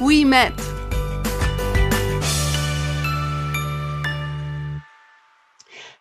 [0.00, 0.83] we met.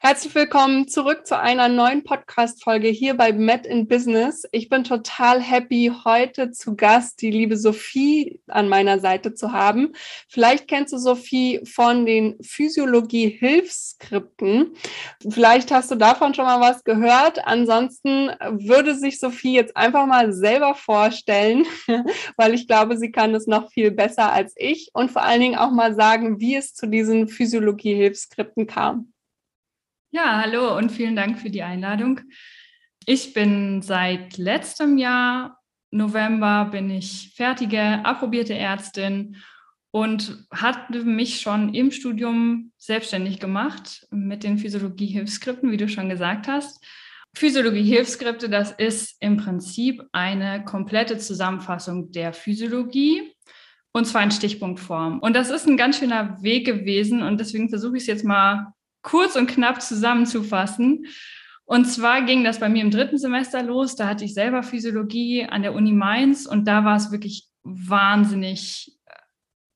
[0.05, 4.44] Herzlich willkommen zurück zu einer neuen Podcast-Folge hier bei Met in Business.
[4.52, 9.94] Ich bin total happy, heute zu Gast die liebe Sophie an meiner Seite zu haben.
[10.27, 14.75] Vielleicht kennst du Sophie von den Physiologie-Hilfsskripten.
[15.30, 17.47] Vielleicht hast du davon schon mal was gehört.
[17.47, 21.66] Ansonsten würde sich Sophie jetzt einfach mal selber vorstellen,
[22.35, 25.58] weil ich glaube, sie kann es noch viel besser als ich und vor allen Dingen
[25.58, 29.12] auch mal sagen, wie es zu diesen Physiologie-Hilfsskripten kam.
[30.16, 32.22] Ja, hallo und vielen Dank für die Einladung.
[33.08, 35.58] Ich bin seit letztem Jahr,
[35.89, 39.38] November, bin ich fertige, approbierte Ärztin
[39.89, 46.48] und hatte mich schon im Studium selbstständig gemacht mit den Physiologie-Hilfsskripten, wie du schon gesagt
[46.48, 46.86] hast.
[47.33, 53.33] Physiologie-Hilfsskripte, das ist im Prinzip eine komplette Zusammenfassung der Physiologie
[53.94, 55.17] und zwar in Stichpunktform.
[55.17, 58.72] Und das ist ein ganz schöner Weg gewesen und deswegen versuche ich es jetzt mal
[59.03, 61.05] kurz und knapp zusammenzufassen.
[61.65, 63.95] Und zwar ging das bei mir im dritten Semester los.
[63.95, 68.97] Da hatte ich selber Physiologie an der Uni Mainz und da war es wirklich wahnsinnig,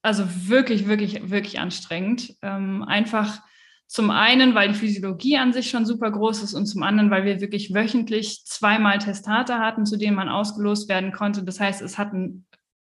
[0.02, 2.36] also wirklich, wirklich, wirklich anstrengend.
[2.42, 3.40] Ähm, einfach
[3.88, 7.24] zum einen, weil die Physiologie an sich schon super groß ist und zum anderen, weil
[7.24, 11.44] wir wirklich wöchentlich zweimal Testate hatten, zu denen man ausgelost werden konnte.
[11.44, 12.46] Das heißt, es hat ein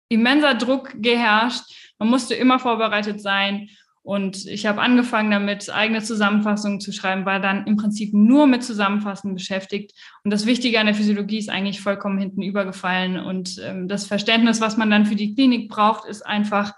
[0.09, 1.93] immenser Druck geherrscht.
[1.99, 3.69] Man musste immer vorbereitet sein
[4.09, 8.64] und ich habe angefangen damit, eigene Zusammenfassungen zu schreiben, war dann im Prinzip nur mit
[8.64, 9.92] Zusammenfassen beschäftigt.
[10.24, 13.20] Und das Wichtige an der Physiologie ist eigentlich vollkommen hinten übergefallen.
[13.20, 16.74] Und ähm, das Verständnis, was man dann für die Klinik braucht, ist einfach,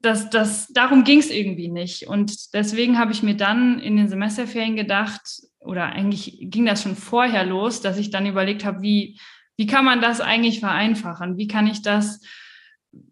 [0.00, 2.08] dass das, darum ging es irgendwie nicht.
[2.08, 6.96] Und deswegen habe ich mir dann in den Semesterferien gedacht, oder eigentlich ging das schon
[6.96, 9.18] vorher los, dass ich dann überlegt habe, wie,
[9.58, 11.36] wie kann man das eigentlich vereinfachen?
[11.36, 12.22] Wie kann ich das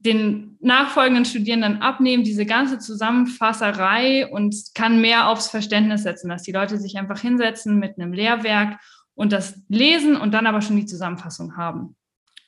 [0.00, 6.52] den nachfolgenden Studierenden abnehmen, diese ganze Zusammenfasserei und kann mehr aufs Verständnis setzen, dass die
[6.52, 8.78] Leute sich einfach hinsetzen mit einem Lehrwerk
[9.14, 11.96] und das lesen und dann aber schon die Zusammenfassung haben.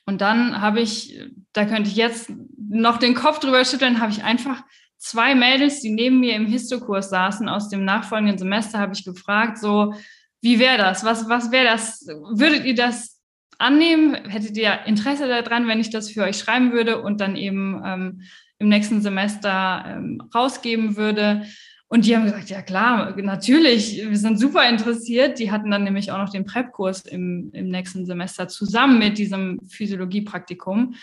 [0.05, 1.19] Und dann habe ich,
[1.53, 4.63] da könnte ich jetzt noch den Kopf drüber schütteln, habe ich einfach
[4.97, 9.57] zwei Mädels, die neben mir im Histokurs saßen aus dem nachfolgenden Semester, habe ich gefragt,
[9.57, 9.93] so,
[10.41, 11.03] wie wäre das?
[11.03, 12.05] Was, was wäre das?
[12.05, 13.14] Würdet ihr das
[13.59, 14.15] annehmen?
[14.15, 18.21] Hättet ihr Interesse daran, wenn ich das für euch schreiben würde und dann eben ähm,
[18.59, 21.43] im nächsten Semester ähm, rausgeben würde?
[21.87, 25.39] Und die haben gesagt, ja klar, natürlich, wir sind super interessiert.
[25.39, 29.59] Die hatten dann nämlich auch noch den Prep-Kurs im, im nächsten Semester zusammen mit diesem
[29.69, 30.95] Physiologie-Praktikum.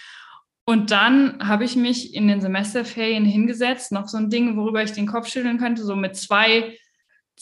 [0.64, 4.92] Und dann habe ich mich in den Semesterferien hingesetzt, noch so ein Ding, worüber ich
[4.92, 6.76] den Kopf schütteln könnte, so mit zwei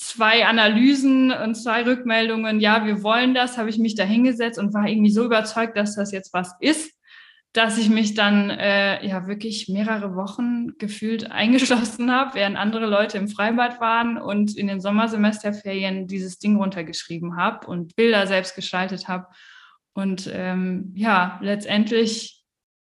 [0.00, 4.72] zwei Analysen und zwei Rückmeldungen, ja, wir wollen das, habe ich mich da hingesetzt und
[4.72, 6.94] war irgendwie so überzeugt, dass das jetzt was ist,
[7.52, 13.18] dass ich mich dann äh, ja wirklich mehrere Wochen gefühlt eingeschlossen habe, während andere Leute
[13.18, 19.06] im Freibad waren und in den Sommersemesterferien dieses Ding runtergeschrieben habe und Bilder selbst gestaltet
[19.06, 19.26] habe.
[19.92, 22.42] Und ähm, ja, letztendlich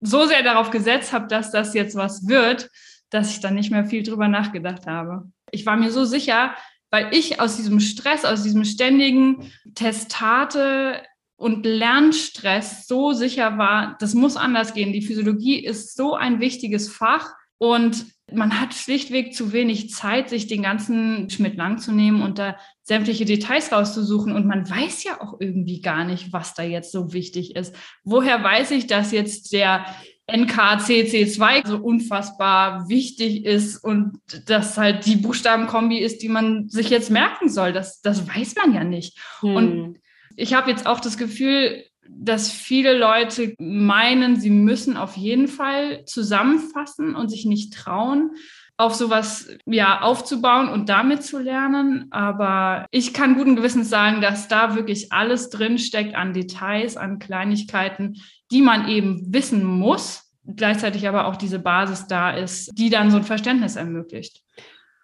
[0.03, 2.69] so sehr darauf gesetzt habe, dass das jetzt was wird,
[3.09, 5.31] dass ich dann nicht mehr viel drüber nachgedacht habe.
[5.51, 6.55] Ich war mir so sicher,
[6.91, 11.03] weil ich aus diesem Stress, aus diesem ständigen Testate
[11.37, 14.93] und Lernstress so sicher war, das muss anders gehen.
[14.93, 20.47] Die Physiologie ist so ein wichtiges Fach und man hat schlichtweg zu wenig Zeit, sich
[20.47, 24.33] den ganzen Schmidt lang zu nehmen und da sämtliche Details rauszusuchen.
[24.35, 27.75] Und man weiß ja auch irgendwie gar nicht, was da jetzt so wichtig ist.
[28.05, 29.85] Woher weiß ich, dass jetzt der
[30.33, 37.11] NKCC2 so unfassbar wichtig ist und dass halt die Buchstabenkombi ist, die man sich jetzt
[37.11, 37.73] merken soll.
[37.73, 39.19] Das, das weiß man ja nicht.
[39.41, 39.57] Hm.
[39.57, 39.99] Und
[40.37, 46.05] ich habe jetzt auch das Gefühl, dass viele Leute meinen, sie müssen auf jeden Fall
[46.07, 48.33] zusammenfassen und sich nicht trauen,
[48.81, 52.07] auf sowas ja aufzubauen und damit zu lernen.
[52.11, 57.19] Aber ich kann guten Gewissens sagen, dass da wirklich alles drin steckt an Details, an
[57.19, 58.17] Kleinigkeiten,
[58.51, 63.19] die man eben wissen muss, gleichzeitig aber auch diese Basis da ist, die dann so
[63.19, 64.43] ein Verständnis ermöglicht.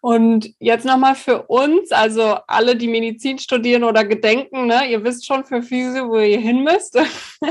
[0.01, 5.27] Und jetzt nochmal für uns, also alle, die Medizin studieren oder gedenken, ne, ihr wisst
[5.27, 6.97] schon für Physio, wo ihr hin müsst.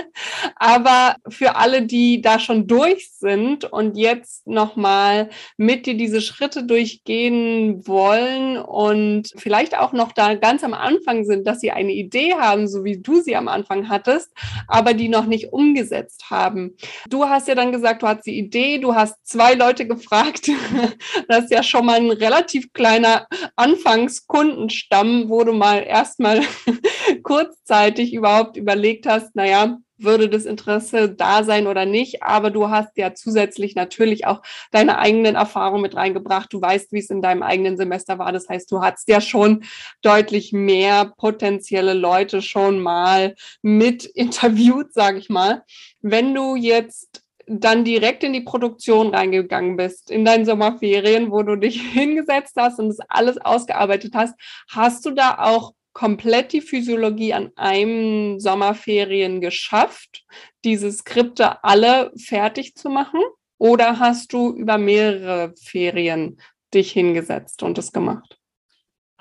[0.55, 6.63] Aber für alle, die da schon durch sind und jetzt nochmal mit dir diese Schritte
[6.63, 12.35] durchgehen wollen und vielleicht auch noch da ganz am Anfang sind, dass sie eine Idee
[12.35, 14.31] haben, so wie du sie am Anfang hattest,
[14.67, 16.77] aber die noch nicht umgesetzt haben.
[17.09, 20.49] Du hast ja dann gesagt, du hast die Idee, du hast zwei Leute gefragt.
[21.27, 26.41] das ist ja schon mal ein relativ relativ kleiner Anfangskundenstamm, wo du mal erstmal
[27.23, 32.21] kurzzeitig überhaupt überlegt hast, naja, würde das Interesse da sein oder nicht.
[32.21, 34.41] Aber du hast ja zusätzlich natürlich auch
[34.71, 36.51] deine eigenen Erfahrungen mit reingebracht.
[36.51, 38.33] Du weißt, wie es in deinem eigenen Semester war.
[38.33, 39.63] Das heißt, du hast ja schon
[40.01, 45.63] deutlich mehr potenzielle Leute schon mal mit interviewt, sage ich mal.
[46.01, 51.55] Wenn du jetzt dann direkt in die Produktion reingegangen bist, in deinen Sommerferien, wo du
[51.55, 54.35] dich hingesetzt hast und das alles ausgearbeitet hast,
[54.69, 60.25] hast du da auch komplett die Physiologie an einem Sommerferien geschafft,
[60.63, 63.21] diese Skripte alle fertig zu machen?
[63.57, 66.37] Oder hast du über mehrere Ferien
[66.73, 68.34] dich hingesetzt und es gemacht?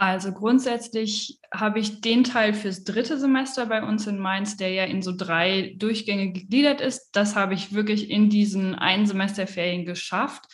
[0.07, 4.85] Also grundsätzlich habe ich den Teil fürs dritte Semester bei uns in Mainz, der ja
[4.85, 7.13] in so drei Durchgänge gegliedert ist.
[7.13, 10.45] Das habe ich wirklich in diesen ein Semesterferien geschafft.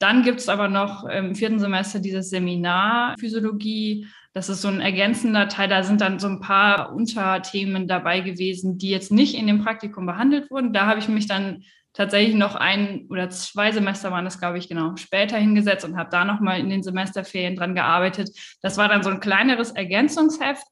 [0.00, 4.08] Dann gibt es aber noch im vierten Semester dieses Seminar Physiologie.
[4.32, 5.68] Das ist so ein ergänzender Teil.
[5.68, 10.06] Da sind dann so ein paar Unterthemen dabei gewesen, die jetzt nicht in dem Praktikum
[10.06, 10.72] behandelt wurden.
[10.72, 11.62] Da habe ich mich dann
[11.92, 16.10] tatsächlich noch ein oder zwei Semester waren das, glaube ich, genau, später hingesetzt und habe
[16.10, 18.30] da nochmal in den Semesterferien dran gearbeitet.
[18.62, 20.66] Das war dann so ein kleineres Ergänzungsheft.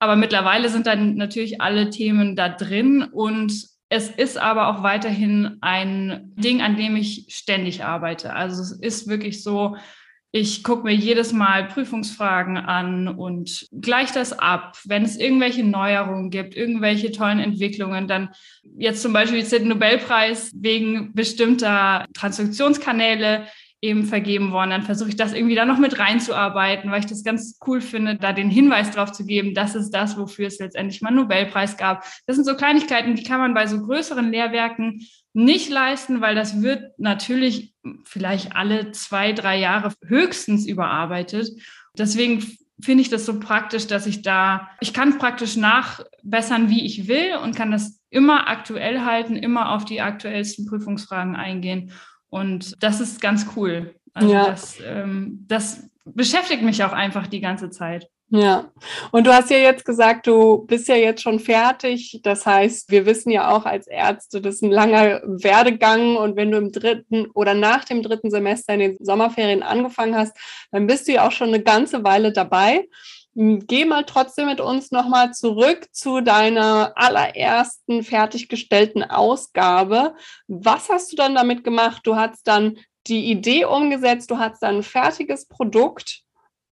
[0.00, 3.54] Aber mittlerweile sind dann natürlich alle Themen da drin und
[3.88, 8.34] es ist aber auch weiterhin ein Ding, an dem ich ständig arbeite.
[8.34, 9.76] Also es ist wirklich so,
[10.36, 14.76] ich gucke mir jedes Mal Prüfungsfragen an und gleiche das ab.
[14.84, 18.30] Wenn es irgendwelche Neuerungen gibt, irgendwelche tollen Entwicklungen, dann
[18.76, 23.46] jetzt zum Beispiel ist der Nobelpreis wegen bestimmter Transduktionskanäle
[23.80, 27.22] eben vergeben worden, dann versuche ich das irgendwie da noch mit reinzuarbeiten, weil ich das
[27.22, 31.00] ganz cool finde, da den Hinweis drauf zu geben, das ist das, wofür es letztendlich
[31.00, 32.02] mal einen Nobelpreis gab.
[32.26, 36.62] Das sind so Kleinigkeiten, die kann man bei so größeren Lehrwerken nicht leisten, weil das
[36.62, 41.50] wird natürlich vielleicht alle zwei, drei Jahre höchstens überarbeitet.
[41.98, 42.42] Deswegen
[42.80, 47.36] finde ich das so praktisch, dass ich da, ich kann praktisch nachbessern, wie ich will
[47.42, 51.92] und kann das immer aktuell halten, immer auf die aktuellsten Prüfungsfragen eingehen.
[52.28, 53.94] Und das ist ganz cool.
[54.12, 54.46] Also ja.
[54.46, 58.08] das, ähm, das beschäftigt mich auch einfach die ganze Zeit.
[58.30, 58.72] Ja,
[59.12, 62.20] und du hast ja jetzt gesagt, du bist ja jetzt schon fertig.
[62.22, 66.16] Das heißt, wir wissen ja auch als Ärzte, das ist ein langer Werdegang.
[66.16, 70.36] Und wenn du im dritten oder nach dem dritten Semester in den Sommerferien angefangen hast,
[70.72, 72.88] dann bist du ja auch schon eine ganze Weile dabei.
[73.36, 80.14] Geh mal trotzdem mit uns nochmal zurück zu deiner allerersten fertiggestellten Ausgabe.
[80.48, 82.02] Was hast du dann damit gemacht?
[82.04, 86.23] Du hast dann die Idee umgesetzt, du hast dann ein fertiges Produkt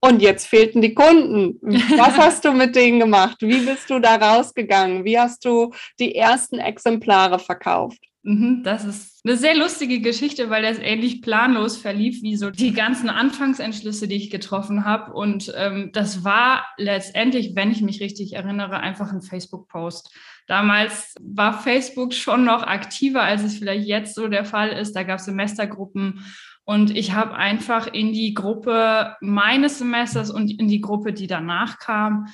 [0.00, 1.59] und jetzt fehlten die Kunden.
[1.97, 3.39] Was hast du mit denen gemacht?
[3.41, 5.05] Wie bist du da rausgegangen?
[5.05, 7.99] Wie hast du die ersten Exemplare verkauft?
[8.23, 12.73] Mhm, das ist eine sehr lustige Geschichte, weil das ähnlich planlos verlief wie so die
[12.73, 15.12] ganzen Anfangsentschlüsse, die ich getroffen habe.
[15.12, 20.12] Und ähm, das war letztendlich, wenn ich mich richtig erinnere, einfach ein Facebook-Post.
[20.47, 24.95] Damals war Facebook schon noch aktiver, als es vielleicht jetzt so der Fall ist.
[24.95, 26.25] Da gab es Semestergruppen
[26.69, 31.79] und ich habe einfach in die Gruppe meines Semesters und in die Gruppe, die danach
[31.79, 32.27] kam,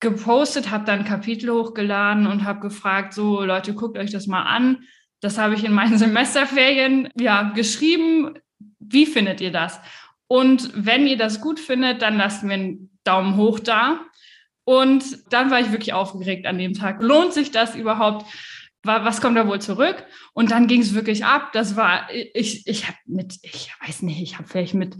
[0.00, 4.78] gepostet, habe dann Kapitel hochgeladen und habe gefragt, so Leute, guckt euch das mal an.
[5.20, 8.36] Das habe ich in meinen Semesterferien ja geschrieben.
[8.80, 9.78] Wie findet ihr das?
[10.26, 14.00] Und wenn ihr das gut findet, dann lasst mir einen Daumen hoch da.
[14.64, 17.00] Und dann war ich wirklich aufgeregt an dem Tag.
[17.04, 18.26] Lohnt sich das überhaupt?
[18.86, 20.04] Was kommt da wohl zurück?
[20.32, 21.52] Und dann ging es wirklich ab.
[21.52, 24.96] Das war, ich, ich habe mit, ich weiß nicht, ich habe vielleicht mit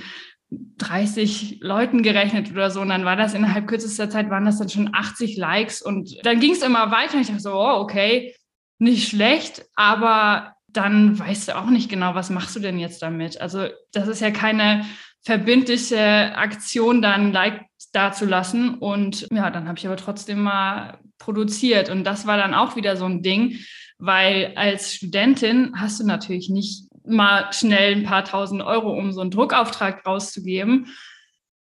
[0.51, 2.81] 30 Leuten gerechnet oder so.
[2.81, 5.83] Und dann war das innerhalb kürzester Zeit, waren das dann schon 80 Likes.
[5.83, 7.15] Und dann ging es immer weiter.
[7.15, 8.35] Und ich dachte so, oh, okay,
[8.79, 13.41] nicht schlecht, aber dann weißt du auch nicht genau, was machst du denn jetzt damit?
[13.41, 14.85] Also, das ist ja keine
[15.27, 18.75] verbindliche Aktion, dann Like dazulassen.
[18.75, 21.91] Und ja, dann habe ich aber trotzdem mal produziert.
[21.91, 23.59] Und das war dann auch wieder so ein Ding,
[23.99, 29.21] weil als Studentin hast du natürlich nicht mal schnell ein paar tausend Euro, um so
[29.21, 30.87] einen Druckauftrag rauszugeben.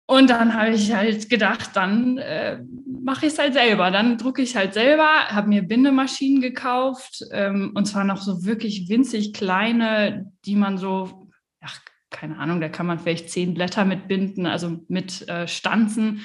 [0.07, 2.61] Und dann habe ich halt gedacht, dann äh,
[3.05, 3.90] mache ich es halt selber.
[3.90, 8.88] Dann drucke ich halt selber, habe mir Bindemaschinen gekauft ähm, und zwar noch so wirklich
[8.88, 11.29] winzig kleine, die man so
[11.61, 11.79] ach,
[12.11, 16.25] keine Ahnung, da kann man vielleicht zehn Blätter mitbinden, also mit äh, Stanzen.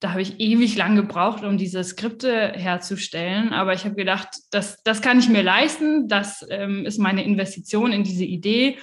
[0.00, 3.52] Da habe ich ewig lang gebraucht, um diese Skripte herzustellen.
[3.52, 6.08] Aber ich habe gedacht, das, das kann ich mir leisten.
[6.08, 8.78] Das ähm, ist meine Investition in diese Idee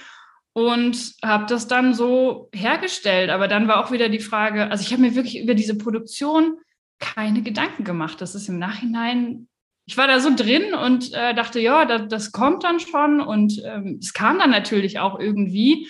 [0.54, 3.30] und habe das dann so hergestellt.
[3.30, 6.58] Aber dann war auch wieder die Frage, also ich habe mir wirklich über diese Produktion
[6.98, 8.20] keine Gedanken gemacht.
[8.20, 9.48] Das ist im Nachhinein,
[9.86, 13.60] ich war da so drin und äh, dachte, ja, das, das, kommt dann schon und
[13.64, 15.88] ähm, es kam dann natürlich auch irgendwie.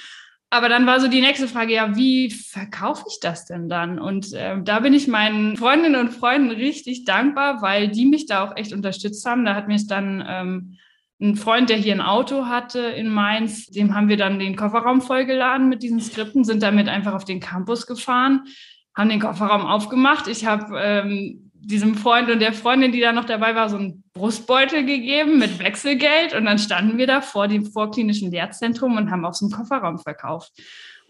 [0.54, 3.98] Aber dann war so die nächste Frage, ja, wie verkaufe ich das denn dann?
[3.98, 8.44] Und äh, da bin ich meinen Freundinnen und Freunden richtig dankbar, weil die mich da
[8.44, 9.44] auch echt unterstützt haben.
[9.44, 10.78] Da hat es dann ähm,
[11.20, 15.00] ein Freund, der hier ein Auto hatte in Mainz, dem haben wir dann den Kofferraum
[15.00, 18.44] vollgeladen mit diesen Skripten, sind damit einfach auf den Campus gefahren,
[18.96, 20.28] haben den Kofferraum aufgemacht.
[20.28, 24.04] Ich habe ähm, diesem Freund und der Freundin, die da noch dabei war, so einen
[24.14, 29.24] Brustbeutel gegeben mit Wechselgeld und dann standen wir da vor dem vorklinischen Lehrzentrum und haben
[29.24, 30.52] aus dem Kofferraum verkauft.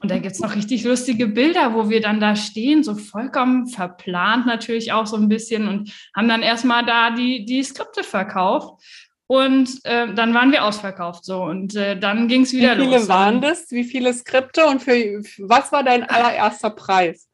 [0.01, 3.69] Und da gibt es noch richtig lustige Bilder, wo wir dann da stehen, so vollkommen
[3.69, 8.83] verplant natürlich auch so ein bisschen und haben dann erstmal da die, die Skripte verkauft.
[9.27, 12.85] Und äh, dann waren wir ausverkauft so und äh, dann ging es wieder los.
[12.85, 13.09] Wie viele los.
[13.09, 13.71] waren das?
[13.71, 17.29] Wie viele Skripte und für was war dein allererster Preis?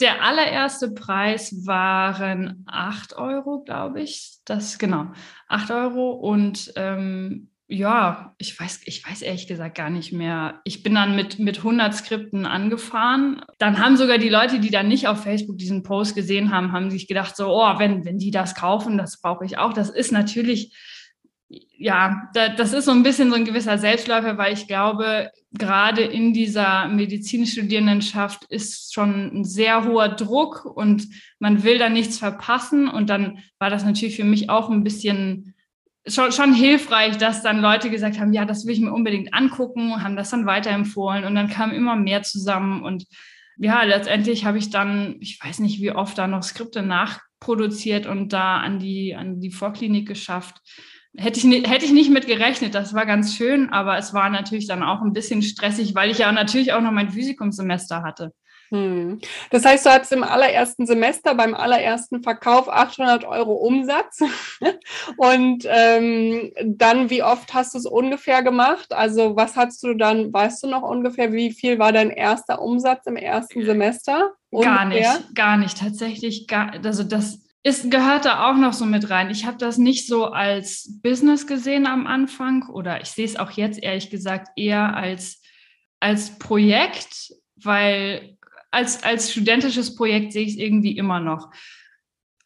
[0.00, 4.38] Der allererste Preis waren 8 Euro, glaube ich.
[4.44, 5.12] Das genau,
[5.48, 6.12] 8 Euro.
[6.12, 10.60] Und ähm, ja, ich weiß, ich weiß ehrlich gesagt gar nicht mehr.
[10.64, 13.42] Ich bin dann mit, mit 100 Skripten angefahren.
[13.58, 16.90] Dann haben sogar die Leute, die dann nicht auf Facebook diesen Post gesehen haben, haben
[16.90, 19.72] sich gedacht, so, oh, wenn, wenn die das kaufen, das brauche ich auch.
[19.72, 20.76] Das ist natürlich
[21.76, 26.02] ja, da, das ist so ein bisschen so ein gewisser Selbstläufer, weil ich glaube, gerade
[26.02, 32.88] in dieser Medizinstudierendenschaft ist schon ein sehr hoher Druck und man will da nichts verpassen.
[32.88, 35.54] Und dann war das natürlich für mich auch ein bisschen
[36.06, 40.02] schon, schon hilfreich, dass dann Leute gesagt haben, ja, das will ich mir unbedingt angucken,
[40.02, 43.04] haben das dann weiterempfohlen und dann kam immer mehr zusammen und
[43.58, 48.32] ja, letztendlich habe ich dann, ich weiß nicht, wie oft da noch Skripte nachproduziert und
[48.32, 50.56] da an die, an die Vorklinik geschafft
[51.16, 52.74] hätte ich, hätte ich nicht mit gerechnet.
[52.74, 56.18] Das war ganz schön, aber es war natürlich dann auch ein bisschen stressig, weil ich
[56.18, 58.32] ja natürlich auch noch mein Physikumssemester hatte.
[58.72, 59.20] Hm.
[59.50, 64.20] Das heißt, du hattest im allerersten Semester beim allerersten Verkauf 800 Euro Umsatz.
[65.18, 68.94] Und ähm, dann, wie oft hast du es ungefähr gemacht?
[68.94, 73.06] Also, was hast du dann, weißt du noch ungefähr, wie viel war dein erster Umsatz
[73.06, 74.32] im ersten Semester?
[74.48, 74.74] Ungefähr?
[74.74, 75.78] Gar nicht, gar nicht.
[75.78, 79.30] Tatsächlich, gar, also das es gehört da auch noch so mit rein.
[79.30, 83.52] Ich habe das nicht so als Business gesehen am Anfang oder ich sehe es auch
[83.52, 85.40] jetzt ehrlich gesagt eher als,
[86.00, 88.36] als Projekt, weil
[88.72, 91.50] als, als studentisches Projekt sehe ich es irgendwie immer noch.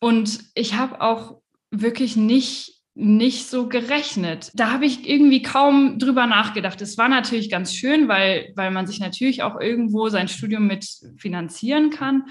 [0.00, 4.50] Und ich habe auch wirklich nicht nicht so gerechnet.
[4.54, 6.80] Da habe ich irgendwie kaum drüber nachgedacht.
[6.80, 10.86] Es war natürlich ganz schön, weil, weil man sich natürlich auch irgendwo sein Studium mit
[11.18, 12.24] finanzieren kann.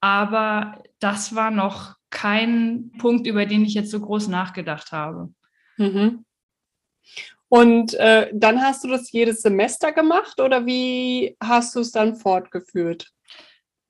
[0.00, 5.32] Aber das war noch kein Punkt, über den ich jetzt so groß nachgedacht habe.
[5.76, 6.24] Mhm.
[7.48, 12.16] Und äh, dann hast du das jedes Semester gemacht oder wie hast du es dann
[12.16, 13.10] fortgeführt?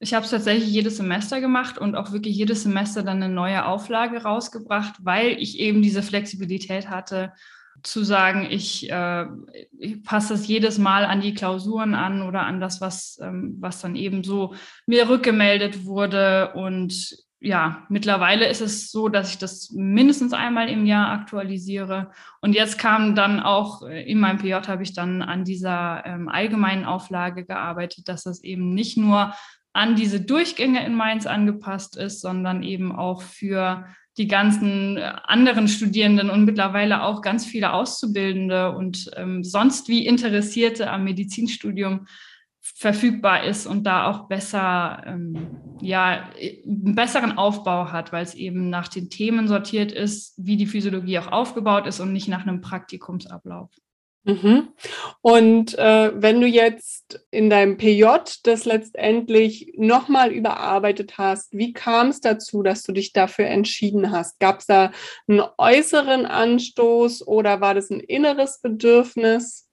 [0.00, 3.66] Ich habe es tatsächlich jedes Semester gemacht und auch wirklich jedes Semester dann eine neue
[3.66, 7.32] Auflage rausgebracht, weil ich eben diese Flexibilität hatte,
[7.82, 9.26] zu sagen, ich, äh,
[9.78, 13.80] ich passe das jedes Mal an die Klausuren an oder an das, was, ähm, was
[13.80, 14.54] dann eben so
[14.86, 16.52] mir rückgemeldet wurde.
[16.54, 22.10] Und ja, mittlerweile ist es so, dass ich das mindestens einmal im Jahr aktualisiere.
[22.40, 26.28] Und jetzt kam dann auch äh, in meinem PJ habe ich dann an dieser ähm,
[26.28, 29.34] allgemeinen Auflage gearbeitet, dass das eben nicht nur
[29.72, 33.84] an diese Durchgänge in Mainz angepasst ist, sondern eben auch für
[34.16, 40.04] die ganzen äh, anderen Studierenden und mittlerweile auch ganz viele Auszubildende und ähm, sonst wie
[40.04, 42.08] Interessierte am Medizinstudium
[42.60, 48.70] verfügbar ist und da auch besser, ähm, ja, einen besseren Aufbau hat, weil es eben
[48.70, 52.60] nach den Themen sortiert ist, wie die Physiologie auch aufgebaut ist und nicht nach einem
[52.60, 53.70] Praktikumsablauf.
[54.24, 54.68] Mhm.
[55.22, 58.04] Und äh, wenn du jetzt in deinem PJ
[58.42, 64.38] das letztendlich nochmal überarbeitet hast, wie kam es dazu, dass du dich dafür entschieden hast?
[64.38, 64.92] Gab es da
[65.28, 69.67] einen äußeren Anstoß oder war das ein inneres Bedürfnis?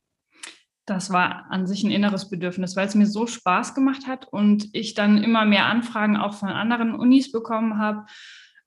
[0.86, 4.70] Das war an sich ein inneres Bedürfnis, weil es mir so Spaß gemacht hat und
[4.74, 8.06] ich dann immer mehr Anfragen auch von anderen Unis bekommen habe,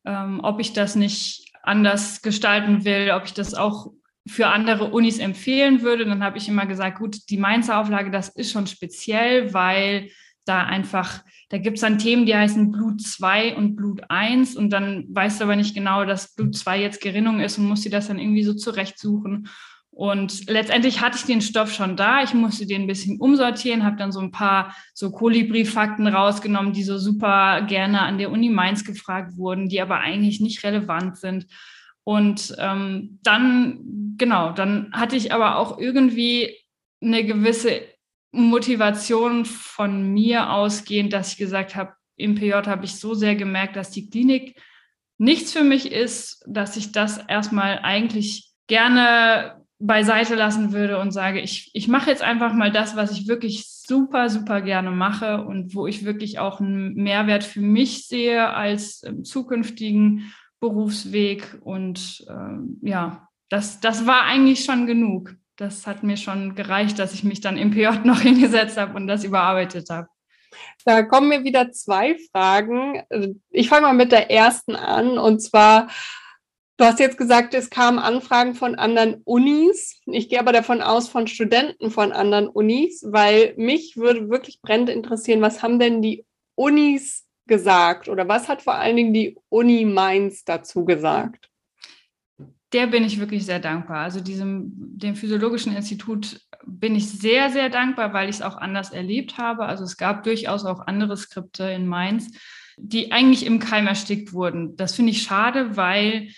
[0.05, 3.93] ähm, ob ich das nicht anders gestalten will, ob ich das auch
[4.27, 6.05] für andere Unis empfehlen würde.
[6.05, 10.11] Dann habe ich immer gesagt, gut, die Mainzer Auflage, das ist schon speziell, weil
[10.45, 14.71] da einfach, da gibt es dann Themen, die heißen Blut 2 und Blut 1 und
[14.71, 17.91] dann weißt du aber nicht genau, dass Blut 2 jetzt Gerinnung ist und musst dir
[17.91, 19.49] das dann irgendwie so zurechtsuchen.
[19.99, 22.23] Und letztendlich hatte ich den Stoff schon da.
[22.23, 26.85] Ich musste den ein bisschen umsortieren, habe dann so ein paar so Kolibri-Fakten rausgenommen, die
[26.85, 31.49] so super gerne an der Uni Mainz gefragt wurden, die aber eigentlich nicht relevant sind.
[32.05, 36.57] Und ähm, dann, genau, dann hatte ich aber auch irgendwie
[37.03, 37.81] eine gewisse
[38.31, 43.75] Motivation von mir ausgehend, dass ich gesagt habe, im PJ habe ich so sehr gemerkt,
[43.75, 44.63] dass die Klinik
[45.19, 51.41] nichts für mich ist, dass ich das erstmal eigentlich gerne beiseite lassen würde und sage,
[51.41, 55.75] ich, ich mache jetzt einfach mal das, was ich wirklich super, super gerne mache und
[55.75, 61.59] wo ich wirklich auch einen Mehrwert für mich sehe als ähm, zukünftigen Berufsweg.
[61.63, 65.35] Und ähm, ja, das, das war eigentlich schon genug.
[65.57, 69.07] Das hat mir schon gereicht, dass ich mich dann im PJ noch hingesetzt habe und
[69.07, 70.09] das überarbeitet habe.
[70.85, 73.03] Da kommen mir wieder zwei Fragen.
[73.51, 75.89] Ich fange mal mit der ersten an und zwar,
[76.79, 80.01] Du hast jetzt gesagt, es kamen Anfragen von anderen Unis.
[80.07, 84.89] Ich gehe aber davon aus, von Studenten von anderen Unis, weil mich würde wirklich brennend
[84.89, 89.85] interessieren, was haben denn die Unis gesagt oder was hat vor allen Dingen die Uni
[89.87, 91.51] Mainz dazu gesagt?
[92.73, 94.05] Der bin ich wirklich sehr dankbar.
[94.05, 98.93] Also diesem, dem Physiologischen Institut bin ich sehr, sehr dankbar, weil ich es auch anders
[98.93, 99.67] erlebt habe.
[99.67, 102.31] Also es gab durchaus auch andere Skripte in Mainz,
[102.77, 104.77] die eigentlich im Keim erstickt wurden.
[104.77, 106.29] Das finde ich schade, weil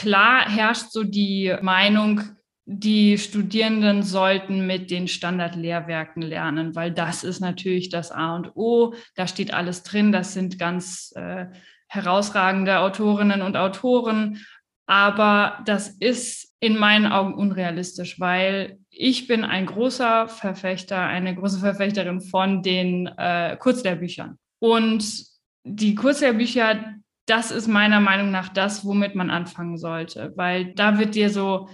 [0.00, 2.22] Klar herrscht so die Meinung,
[2.64, 8.94] die Studierenden sollten mit den Standardlehrwerken lernen, weil das ist natürlich das A und O.
[9.14, 10.10] Da steht alles drin.
[10.10, 11.48] Das sind ganz äh,
[11.86, 14.40] herausragende Autorinnen und Autoren.
[14.86, 21.58] Aber das ist in meinen Augen unrealistisch, weil ich bin ein großer Verfechter, eine große
[21.58, 24.38] Verfechterin von den äh, Kurzlehrbüchern.
[24.60, 25.26] Und
[25.64, 26.99] die Kurzlehrbücher,
[27.30, 31.68] das ist meiner Meinung nach das, womit man anfangen sollte, weil da wird dir so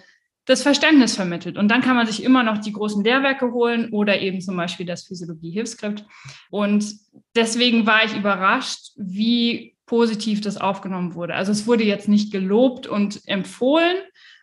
[0.45, 1.57] das Verständnis vermittelt.
[1.57, 4.87] Und dann kann man sich immer noch die großen Lehrwerke holen oder eben zum Beispiel
[4.87, 6.05] das Physiologie-Hilfskript.
[6.51, 6.87] Und
[7.35, 11.35] deswegen war ich überrascht, wie positiv das aufgenommen wurde.
[11.35, 13.97] Also es wurde jetzt nicht gelobt und empfohlen,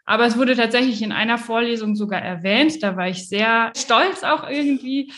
[0.06, 2.82] aber es wurde tatsächlich in einer Vorlesung sogar erwähnt.
[2.82, 5.12] Da war ich sehr stolz auch irgendwie.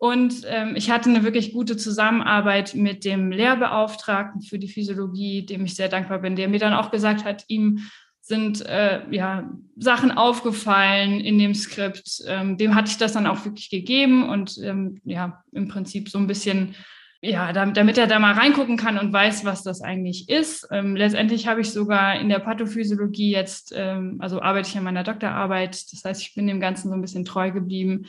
[0.00, 5.66] Und ähm, ich hatte eine wirklich gute Zusammenarbeit mit dem Lehrbeauftragten für die Physiologie, dem
[5.66, 7.80] ich sehr dankbar bin, der mir dann auch gesagt hat, ihm
[8.22, 12.22] sind äh, ja Sachen aufgefallen in dem Skript.
[12.26, 16.16] Ähm, dem hatte ich das dann auch wirklich gegeben und ähm, ja, im Prinzip so
[16.16, 16.74] ein bisschen,
[17.20, 20.66] ja, damit, damit, er da mal reingucken kann und weiß, was das eigentlich ist.
[20.70, 25.04] Ähm, letztendlich habe ich sogar in der Pathophysiologie jetzt, ähm, also arbeite ich an meiner
[25.04, 25.92] Doktorarbeit.
[25.92, 28.06] Das heißt, ich bin dem Ganzen so ein bisschen treu geblieben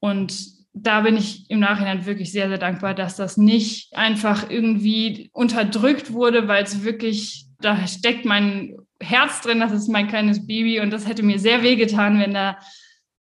[0.00, 5.30] und da bin ich im Nachhinein wirklich sehr, sehr dankbar, dass das nicht einfach irgendwie
[5.32, 10.80] unterdrückt wurde, weil es wirklich, da steckt mein Herz drin, das ist mein kleines Baby
[10.80, 12.58] und das hätte mir sehr wehgetan, wenn da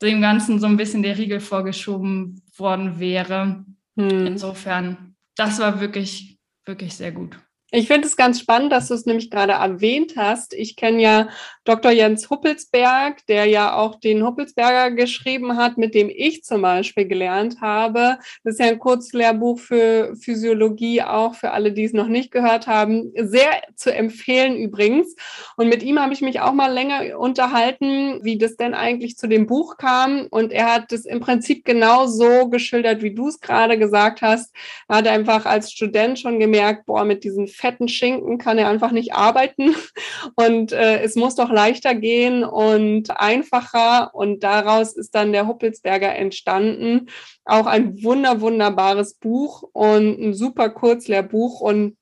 [0.01, 3.65] dem Ganzen so ein bisschen der Riegel vorgeschoben worden wäre.
[3.97, 4.27] Hm.
[4.27, 7.39] Insofern, das war wirklich, wirklich sehr gut.
[7.71, 10.55] Ich finde es ganz spannend, dass du es nämlich gerade erwähnt hast.
[10.55, 11.29] Ich kenne ja
[11.65, 11.91] Dr.
[11.91, 17.61] Jens Huppelsberg, der ja auch den Huppelsberger geschrieben hat, mit dem ich zum Beispiel gelernt
[17.61, 18.17] habe.
[18.43, 22.65] Das ist ja ein Kurzlehrbuch für Physiologie, auch für alle, die es noch nicht gehört
[22.65, 23.11] haben.
[23.15, 25.15] Sehr zu empfehlen übrigens.
[25.55, 29.27] Und mit ihm habe ich mich auch mal länger unterhalten, wie das denn eigentlich zu
[29.27, 30.25] dem Buch kam.
[30.31, 34.55] Und er hat es im Prinzip genau so geschildert, wie du es gerade gesagt hast.
[34.87, 38.91] Er hat einfach als Student schon gemerkt, boah, mit diesen fetten Schinken kann er einfach
[38.91, 39.75] nicht arbeiten.
[40.35, 44.15] Und äh, es muss doch leichter gehen und einfacher.
[44.15, 47.07] Und daraus ist dann der Huppelsberger entstanden.
[47.45, 51.61] Auch ein wunder, wunderbares Buch und ein super Kurzlehrbuch.
[51.61, 51.97] Und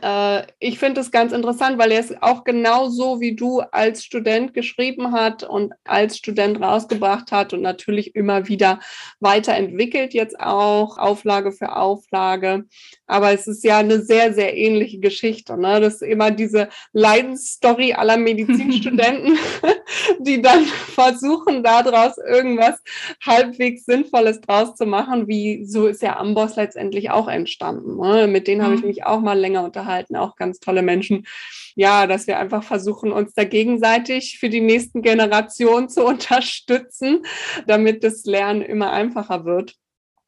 [0.00, 4.54] äh, ich finde es ganz interessant, weil er es auch genauso wie du als Student
[4.54, 8.80] geschrieben hat und als Student rausgebracht hat und natürlich immer wieder
[9.20, 12.64] weiterentwickelt, jetzt auch Auflage für Auflage.
[13.12, 15.56] Aber es ist ja eine sehr, sehr ähnliche Geschichte.
[15.56, 15.80] Ne?
[15.80, 19.38] Das ist immer diese Leidensstory aller Medizinstudenten,
[20.18, 22.82] die dann versuchen, daraus irgendwas
[23.24, 25.28] halbwegs Sinnvolles draus zu machen.
[25.28, 27.96] Wie so ist ja Amboss letztendlich auch entstanden.
[27.96, 28.26] Ne?
[28.26, 28.64] Mit denen mhm.
[28.64, 28.88] habe ich mhm.
[28.88, 31.26] mich auch mal länger unterhalten unterhalten, auch ganz tolle Menschen.
[31.74, 37.24] Ja, dass wir einfach versuchen, uns da gegenseitig für die nächsten Generationen zu unterstützen,
[37.66, 39.74] damit das Lernen immer einfacher wird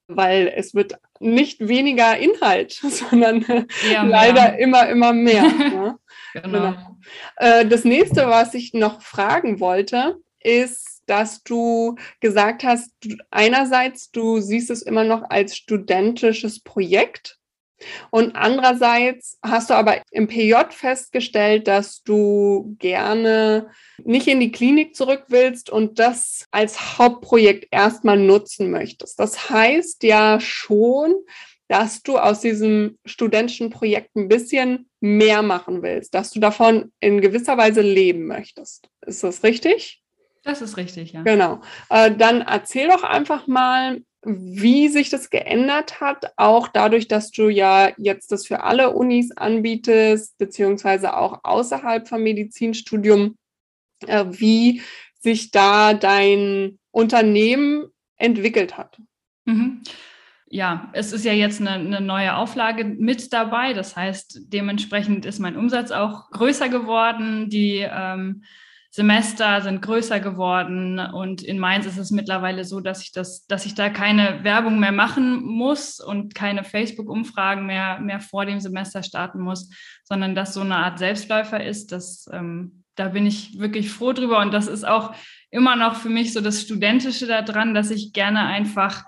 [0.09, 3.45] weil es wird nicht weniger Inhalt, sondern
[3.91, 5.45] ja, leider immer, immer mehr.
[5.45, 5.99] ja.
[6.35, 6.43] genau.
[6.43, 6.97] genau.
[7.37, 12.91] Äh, das nächste, was ich noch fragen wollte, ist, dass du gesagt hast,
[13.31, 17.39] einerseits, du siehst es immer noch als studentisches Projekt
[18.11, 23.71] Und andererseits hast du aber im PJ festgestellt, dass du gerne
[24.03, 29.19] nicht in die Klinik zurück willst und das als Hauptprojekt erstmal nutzen möchtest.
[29.19, 31.15] Das heißt ja schon,
[31.69, 37.21] dass du aus diesem studentischen Projekt ein bisschen mehr machen willst, dass du davon in
[37.21, 38.89] gewisser Weise leben möchtest.
[39.07, 40.03] Ist das richtig?
[40.45, 41.23] Das ist richtig, ja.
[41.23, 41.63] Genau.
[41.89, 47.49] Äh, dann erzähl doch einfach mal, wie sich das geändert hat, auch dadurch, dass du
[47.49, 53.37] ja jetzt das für alle Unis anbietest, beziehungsweise auch außerhalb vom Medizinstudium,
[54.07, 54.83] äh, wie
[55.21, 58.99] sich da dein Unternehmen entwickelt hat.
[59.45, 59.83] Mhm.
[60.49, 63.73] Ja, es ist ja jetzt eine, eine, neue Auflage mit dabei.
[63.73, 67.51] Das heißt, dementsprechend ist mein Umsatz auch größer geworden.
[67.51, 68.45] Die ähm,
[68.95, 73.67] Semester sind größer geworden und in Mainz ist es mittlerweile so, dass ich das, dass
[73.67, 79.03] ich da keine Werbung mehr machen muss und keine Facebook-Umfragen mehr, mehr vor dem Semester
[79.03, 79.69] starten muss,
[80.05, 81.91] sondern dass so eine Art Selbstläufer ist.
[81.91, 85.13] Das, ähm, da bin ich wirklich froh drüber und das ist auch
[85.51, 89.03] immer noch für mich so das Studentische daran, dass ich gerne einfach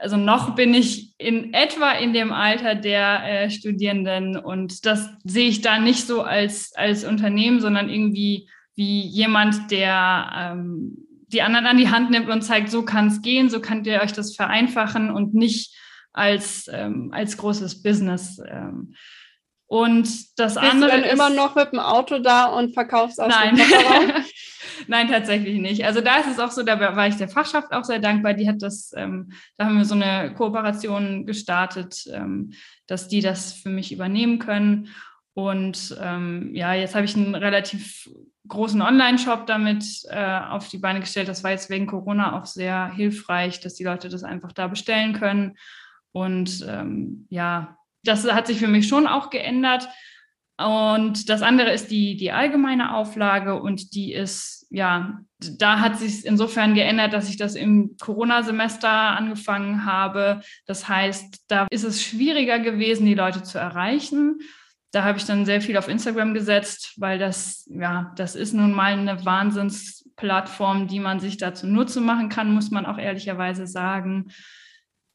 [0.00, 5.48] also noch bin ich in etwa in dem Alter der äh, Studierenden und das sehe
[5.48, 10.96] ich da nicht so als, als Unternehmen, sondern irgendwie wie jemand, der ähm,
[11.28, 14.00] die anderen an die Hand nimmt und zeigt, so kann es gehen, so könnt ihr
[14.00, 15.74] euch das vereinfachen und nicht
[16.12, 18.40] als, ähm, als großes Business.
[18.46, 18.94] Ähm.
[19.66, 20.90] Und das Bist andere.
[20.90, 23.58] Du dann ist, immer noch mit dem Auto da und verkaufst aus Nein.
[24.88, 25.84] Nein, tatsächlich nicht.
[25.84, 28.34] Also da ist es auch so, da war ich der Fachschaft auch sehr dankbar.
[28.34, 32.52] Die hat das, ähm, da haben wir so eine Kooperation gestartet, ähm,
[32.86, 34.88] dass die das für mich übernehmen können.
[35.34, 38.10] Und ähm, ja, jetzt habe ich einen relativ
[38.48, 41.28] großen Online-Shop damit äh, auf die Beine gestellt.
[41.28, 45.12] Das war jetzt wegen Corona auch sehr hilfreich, dass die Leute das einfach da bestellen
[45.12, 45.56] können.
[46.12, 49.88] Und ähm, ja, das hat sich für mich schon auch geändert.
[50.58, 56.26] Und das andere ist die, die allgemeine Auflage und die ist, ja, da hat sich
[56.26, 60.42] insofern geändert, dass ich das im Corona-Semester angefangen habe.
[60.66, 64.40] Das heißt, da ist es schwieriger gewesen, die Leute zu erreichen
[64.92, 68.72] da habe ich dann sehr viel auf Instagram gesetzt, weil das, ja, das ist nun
[68.72, 74.26] mal eine Wahnsinnsplattform, die man sich dazu Nutze machen kann, muss man auch ehrlicherweise sagen.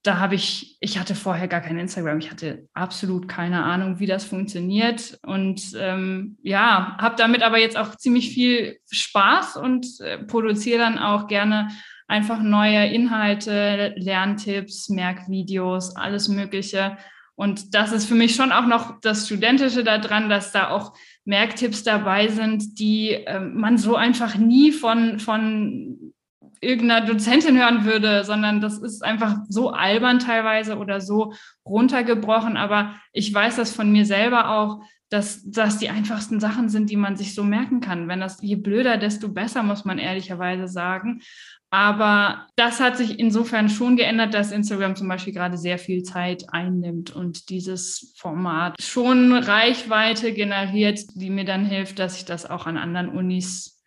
[0.02, 4.08] Da habe ich, ich hatte vorher gar kein Instagram, ich hatte absolut keine Ahnung, wie
[4.08, 5.20] das funktioniert.
[5.22, 10.98] Und ähm, ja, habe damit aber jetzt auch ziemlich viel Spaß und äh, produziere dann
[10.98, 11.68] auch gerne
[12.08, 16.98] einfach neue Inhalte, Lerntipps, Merkvideos, alles Mögliche
[17.38, 21.84] und das ist für mich schon auch noch das Studentische daran, dass da auch Merktipps
[21.84, 26.14] dabei sind, die äh, man so einfach nie von, von
[26.62, 32.58] irgendeiner Dozentin hören würde, sondern das ist einfach so albern teilweise oder so runtergebrochen.
[32.58, 36.98] Aber ich weiß das von mir selber auch, dass das die einfachsten Sachen sind, die
[36.98, 38.08] man sich so merken kann.
[38.08, 41.22] Wenn das je blöder, desto besser, muss man ehrlicherweise sagen.
[41.70, 46.46] Aber das hat sich insofern schon geändert, dass Instagram zum Beispiel gerade sehr viel Zeit
[46.50, 52.68] einnimmt und dieses Format schon Reichweite generiert, die mir dann hilft, dass ich das auch
[52.68, 53.82] an anderen Unis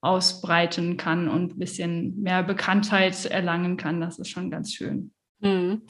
[0.00, 4.00] ausbreiten kann und ein bisschen mehr Bekanntheit erlangen kann.
[4.00, 5.12] Das ist schon ganz schön.
[5.40, 5.82] Mhm.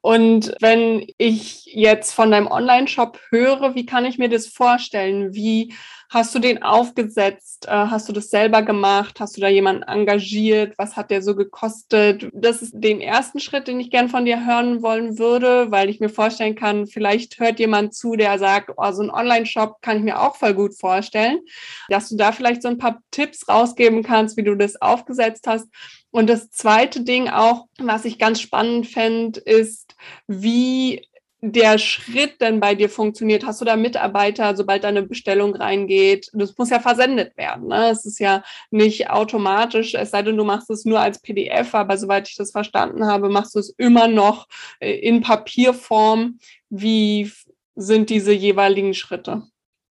[0.00, 5.34] Und wenn ich jetzt von deinem Online-Shop höre, wie kann ich mir das vorstellen?
[5.34, 5.74] Wie
[6.08, 7.66] hast du den aufgesetzt?
[7.66, 9.20] Äh, hast du das selber gemacht?
[9.20, 10.74] Hast du da jemanden engagiert?
[10.78, 12.28] Was hat der so gekostet?
[12.32, 16.00] Das ist den ersten Schritt, den ich gern von dir hören wollen würde, weil ich
[16.00, 20.02] mir vorstellen kann, vielleicht hört jemand zu, der sagt, oh, so ein Online-Shop kann ich
[20.02, 21.40] mir auch voll gut vorstellen,
[21.88, 25.68] dass du da vielleicht so ein paar Tipps rausgeben kannst, wie du das aufgesetzt hast.
[26.10, 29.94] Und das zweite Ding auch, was ich ganz spannend fände, ist,
[30.26, 31.06] wie
[31.40, 33.46] der Schritt denn bei dir funktioniert.
[33.46, 36.30] Hast du da Mitarbeiter, sobald deine Bestellung reingeht?
[36.32, 37.68] Das muss ja versendet werden.
[37.68, 37.90] Ne?
[37.90, 41.96] Es ist ja nicht automatisch, es sei denn, du machst es nur als PDF, aber
[41.96, 44.48] soweit ich das verstanden habe, machst du es immer noch
[44.80, 46.38] äh, in Papierform.
[46.70, 47.30] Wie
[47.76, 49.42] sind diese jeweiligen Schritte?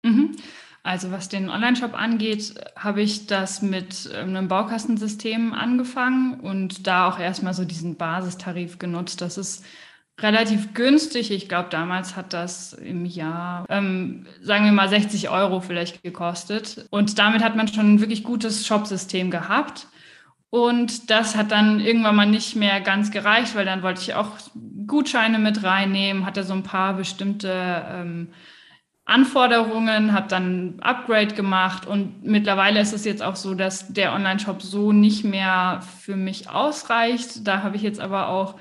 [0.02, 0.36] Mhm.
[0.82, 7.08] Also was den Online-Shop angeht, habe ich das mit ähm, einem Baukastensystem angefangen und da
[7.08, 9.22] auch erstmal so diesen Basistarif genutzt.
[9.22, 9.64] Das ist
[10.20, 11.30] relativ günstig.
[11.30, 16.86] Ich glaube, damals hat das im Jahr, ähm, sagen wir mal, 60 Euro vielleicht gekostet.
[16.90, 19.88] Und damit hat man schon ein wirklich gutes Shop-System gehabt.
[20.50, 24.30] Und das hat dann irgendwann mal nicht mehr ganz gereicht, weil dann wollte ich auch
[24.86, 28.28] Gutscheine mit reinnehmen, hatte so ein paar bestimmte ähm,
[29.04, 34.62] Anforderungen, habe dann Upgrade gemacht und mittlerweile ist es jetzt auch so, dass der Online-Shop
[34.62, 37.46] so nicht mehr für mich ausreicht.
[37.46, 38.54] Da habe ich jetzt aber auch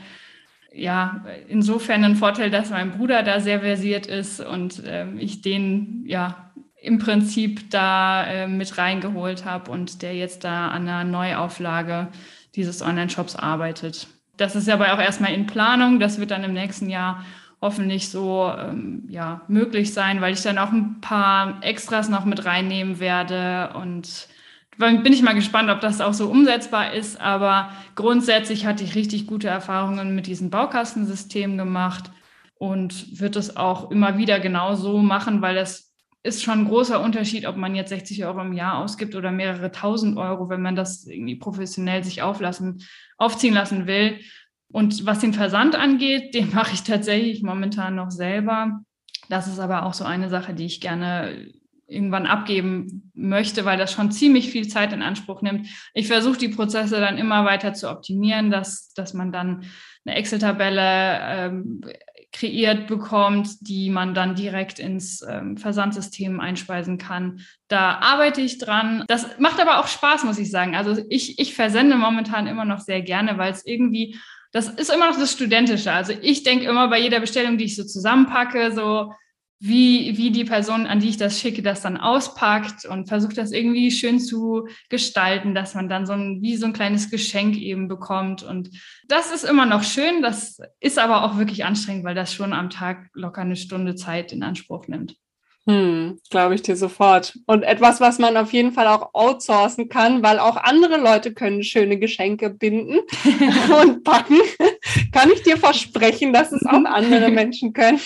[0.73, 6.03] ja, insofern ein Vorteil, dass mein Bruder da sehr versiert ist und äh, ich den
[6.05, 12.09] ja im Prinzip da äh, mit reingeholt habe und der jetzt da an einer Neuauflage
[12.55, 14.07] dieses Online-Shops arbeitet.
[14.38, 15.99] Das ist aber auch erstmal in Planung.
[15.99, 17.23] Das wird dann im nächsten Jahr
[17.62, 22.43] hoffentlich so ähm, ja, möglich sein, weil ich dann auch ein paar Extras noch mit
[22.43, 24.27] reinnehmen werde und
[24.77, 27.19] bin ich mal gespannt, ob das auch so umsetzbar ist.
[27.19, 32.12] Aber grundsätzlich hatte ich richtig gute Erfahrungen mit diesem Baukastensystem gemacht
[32.55, 37.01] und wird es auch immer wieder genau so machen, weil das ist schon ein großer
[37.01, 40.75] Unterschied, ob man jetzt 60 Euro im Jahr ausgibt oder mehrere tausend Euro, wenn man
[40.75, 42.81] das irgendwie professionell sich auflassen,
[43.17, 44.19] aufziehen lassen will.
[44.71, 48.79] Und was den Versand angeht, den mache ich tatsächlich momentan noch selber.
[49.29, 51.51] Das ist aber auch so eine Sache, die ich gerne
[51.93, 55.67] irgendwann abgeben möchte, weil das schon ziemlich viel Zeit in Anspruch nimmt.
[55.93, 59.65] Ich versuche die Prozesse dann immer weiter zu optimieren, dass, dass man dann
[60.06, 61.82] eine Excel-Tabelle ähm,
[62.34, 67.41] kreiert bekommt, die man dann direkt ins ähm, Versandsystem einspeisen kann.
[67.67, 69.06] Da arbeite ich dran.
[69.08, 70.75] Das macht aber auch Spaß, muss ich sagen.
[70.75, 74.17] Also ich, ich versende momentan immer noch sehr gerne, weil es irgendwie,
[74.51, 75.91] das ist immer noch das Studentische.
[75.91, 79.13] Also ich denke immer bei jeder Bestellung, die ich so zusammenpacke, so,
[79.65, 83.54] wie, wie die Person, an die ich das schicke, das dann auspackt und versucht das
[83.54, 87.88] irgendwie schön zu gestalten, dass man dann so ein, wie so ein kleines Geschenk eben
[87.88, 88.43] bekommt.
[88.43, 88.71] Und
[89.08, 90.21] das ist immer noch schön.
[90.21, 94.34] Das ist aber auch wirklich anstrengend, weil das schon am Tag locker eine Stunde Zeit
[94.34, 95.15] in Anspruch nimmt.
[95.65, 97.39] Hm, glaube ich dir sofort.
[97.45, 101.63] Und etwas, was man auf jeden Fall auch outsourcen kann, weil auch andere Leute können
[101.63, 102.99] schöne Geschenke binden
[103.82, 104.39] und packen.
[105.13, 108.02] kann ich dir versprechen, dass es auch andere Menschen können.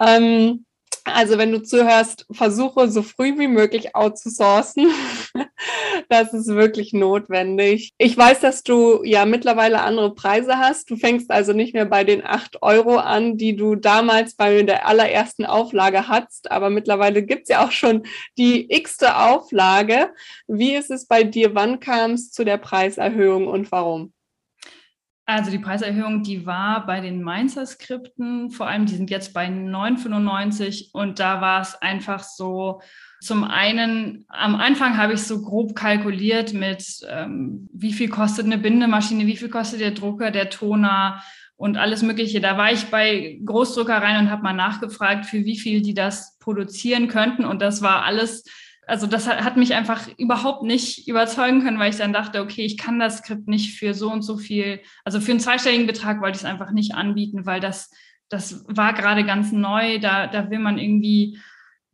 [0.00, 0.64] ähm,
[1.04, 4.90] also wenn du zuhörst, versuche so früh wie möglich outzusourcen.
[6.08, 7.92] das ist wirklich notwendig.
[7.98, 10.90] Ich weiß, dass du ja mittlerweile andere Preise hast.
[10.90, 14.86] Du fängst also nicht mehr bei den acht Euro an, die du damals bei der
[14.86, 18.04] allerersten Auflage hattest, aber mittlerweile gibt es ja auch schon
[18.36, 20.10] die x-te Auflage.
[20.46, 21.54] Wie ist es bei dir?
[21.54, 24.12] Wann kam es zu der Preiserhöhung und warum?
[25.28, 29.46] Also die Preiserhöhung, die war bei den Mainzer Skripten, vor allem die sind jetzt bei
[29.46, 32.80] 9,95 und da war es einfach so,
[33.20, 38.58] zum einen, am Anfang habe ich so grob kalkuliert mit, ähm, wie viel kostet eine
[38.58, 41.22] Bindemaschine, wie viel kostet der Drucker, der Toner
[41.56, 42.40] und alles Mögliche.
[42.40, 47.08] Da war ich bei Großdruckereien und habe mal nachgefragt, für wie viel die das produzieren
[47.08, 48.44] könnten und das war alles
[48.88, 52.64] also das hat, hat, mich einfach überhaupt nicht überzeugen können, weil ich dann dachte, okay,
[52.64, 56.22] ich kann das Skript nicht für so und so viel, also für einen zweistelligen Betrag
[56.22, 57.90] wollte ich es einfach nicht anbieten, weil das,
[58.30, 59.98] das war gerade ganz neu.
[59.98, 61.38] Da, da will man irgendwie,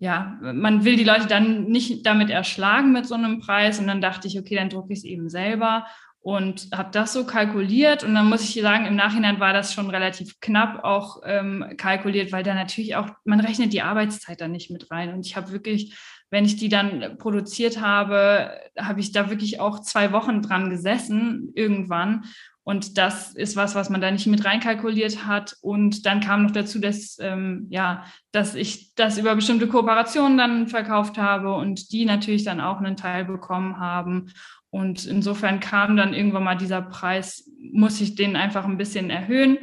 [0.04, 3.78] ja, man will die Leute dann nicht damit erschlagen mit so einem Preis.
[3.78, 5.86] Und dann dachte ich, okay, dann drucke ich es eben selber
[6.20, 8.04] und habe das so kalkuliert.
[8.04, 12.32] Und dann muss ich sagen, im Nachhinein war das schon relativ knapp auch ähm, kalkuliert,
[12.32, 15.14] weil da natürlich auch, man rechnet die Arbeitszeit da nicht mit rein.
[15.14, 15.96] Und ich habe wirklich
[16.34, 21.52] wenn ich die dann produziert habe, habe ich da wirklich auch zwei Wochen dran gesessen
[21.54, 22.24] irgendwann.
[22.64, 25.54] Und das ist was, was man da nicht mit reinkalkuliert hat.
[25.60, 30.66] Und dann kam noch dazu, dass, ähm, ja, dass ich das über bestimmte Kooperationen dann
[30.66, 34.32] verkauft habe und die natürlich dann auch einen Teil bekommen haben.
[34.70, 39.58] Und insofern kam dann irgendwann mal dieser Preis, muss ich den einfach ein bisschen erhöhen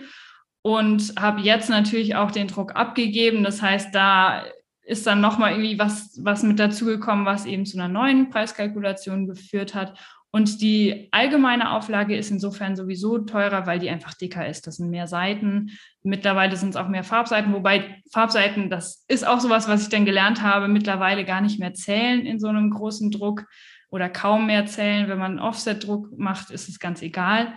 [0.61, 3.43] und habe jetzt natürlich auch den Druck abgegeben.
[3.43, 4.45] Das heißt, da
[4.83, 9.73] ist dann nochmal irgendwie was, was mit dazugekommen, was eben zu einer neuen Preiskalkulation geführt
[9.73, 9.97] hat.
[10.33, 14.65] Und die allgemeine Auflage ist insofern sowieso teurer, weil die einfach dicker ist.
[14.65, 15.71] Das sind mehr Seiten.
[16.03, 20.05] Mittlerweile sind es auch mehr Farbseiten, wobei Farbseiten, das ist auch sowas, was ich dann
[20.05, 23.45] gelernt habe, mittlerweile gar nicht mehr zählen in so einem großen Druck
[23.89, 25.09] oder kaum mehr zählen.
[25.09, 27.53] Wenn man Offset-Druck macht, ist es ganz egal.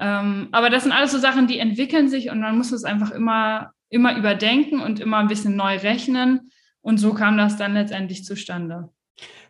[0.00, 3.12] Ähm, aber das sind alles so Sachen, die entwickeln sich und man muss es einfach
[3.12, 6.50] immer, immer überdenken und immer ein bisschen neu rechnen.
[6.80, 8.90] Und so kam das dann letztendlich zustande.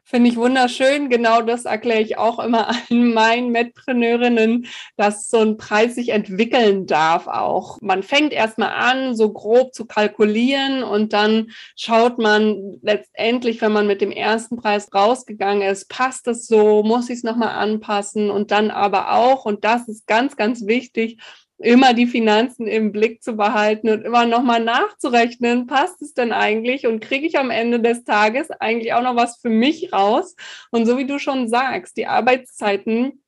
[0.08, 1.08] Finde ich wunderschön.
[1.10, 4.66] Genau das erkläre ich auch immer allen meinen Mitpreneurinnen,
[4.96, 7.80] dass so ein Preis sich entwickeln darf auch.
[7.80, 13.88] Man fängt erstmal an, so grob zu kalkulieren und dann schaut man letztendlich, wenn man
[13.88, 18.52] mit dem ersten Preis rausgegangen ist, passt es so, muss ich es nochmal anpassen und
[18.52, 21.20] dann aber auch, und das ist ganz, ganz wichtig,
[21.58, 26.86] immer die Finanzen im Blick zu behalten und immer nochmal nachzurechnen, passt es denn eigentlich
[26.86, 30.36] und kriege ich am Ende des Tages eigentlich auch noch was für mich raus?
[30.70, 33.22] Und so wie du schon sagst, die Arbeitszeiten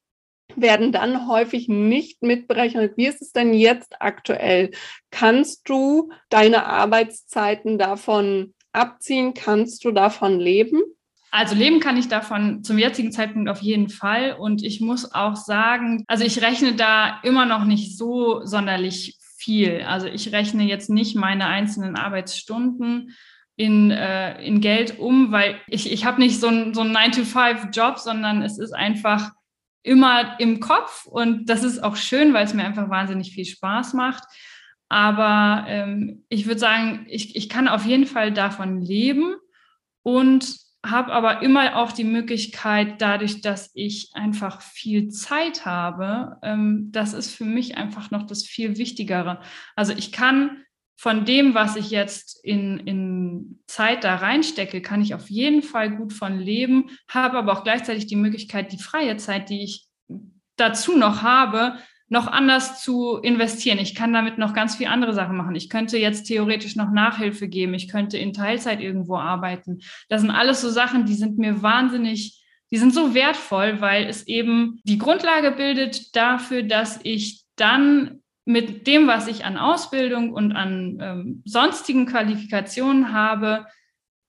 [0.56, 2.96] werden dann häufig nicht mitberechnet.
[2.96, 4.70] Wie ist es denn jetzt aktuell?
[5.10, 9.34] Kannst du deine Arbeitszeiten davon abziehen?
[9.34, 10.82] Kannst du davon leben?
[11.38, 14.33] Also leben kann ich davon zum jetzigen Zeitpunkt auf jeden Fall.
[14.33, 19.83] Und ich muss auch sagen, also ich rechne da immer noch nicht so sonderlich viel.
[19.83, 23.14] Also ich rechne jetzt nicht meine einzelnen Arbeitsstunden
[23.55, 28.42] in, äh, in Geld um, weil ich, ich habe nicht so einen so 9-to-5-Job, sondern
[28.42, 29.31] es ist einfach
[29.85, 33.94] immer im Kopf und das ist auch schön, weil es mir einfach wahnsinnig viel Spaß
[33.94, 34.24] macht.
[34.88, 39.37] Aber ähm, ich würde sagen, ich, ich kann auf jeden Fall davon leben
[40.03, 46.88] und habe aber immer auch die Möglichkeit, dadurch, dass ich einfach viel Zeit habe, ähm,
[46.92, 49.40] das ist für mich einfach noch das viel Wichtigere.
[49.77, 50.64] Also ich kann
[50.96, 55.96] von dem, was ich jetzt in, in Zeit da reinstecke, kann ich auf jeden Fall
[55.96, 59.87] gut von leben, habe aber auch gleichzeitig die Möglichkeit, die freie Zeit, die ich
[60.57, 63.79] dazu noch habe, noch anders zu investieren.
[63.79, 65.55] Ich kann damit noch ganz viele andere Sachen machen.
[65.55, 67.75] Ich könnte jetzt theoretisch noch Nachhilfe geben.
[67.75, 69.81] Ich könnte in Teilzeit irgendwo arbeiten.
[70.09, 74.27] Das sind alles so Sachen, die sind mir wahnsinnig, die sind so wertvoll, weil es
[74.27, 80.53] eben die Grundlage bildet dafür, dass ich dann mit dem, was ich an Ausbildung und
[80.53, 83.66] an ähm, sonstigen Qualifikationen habe,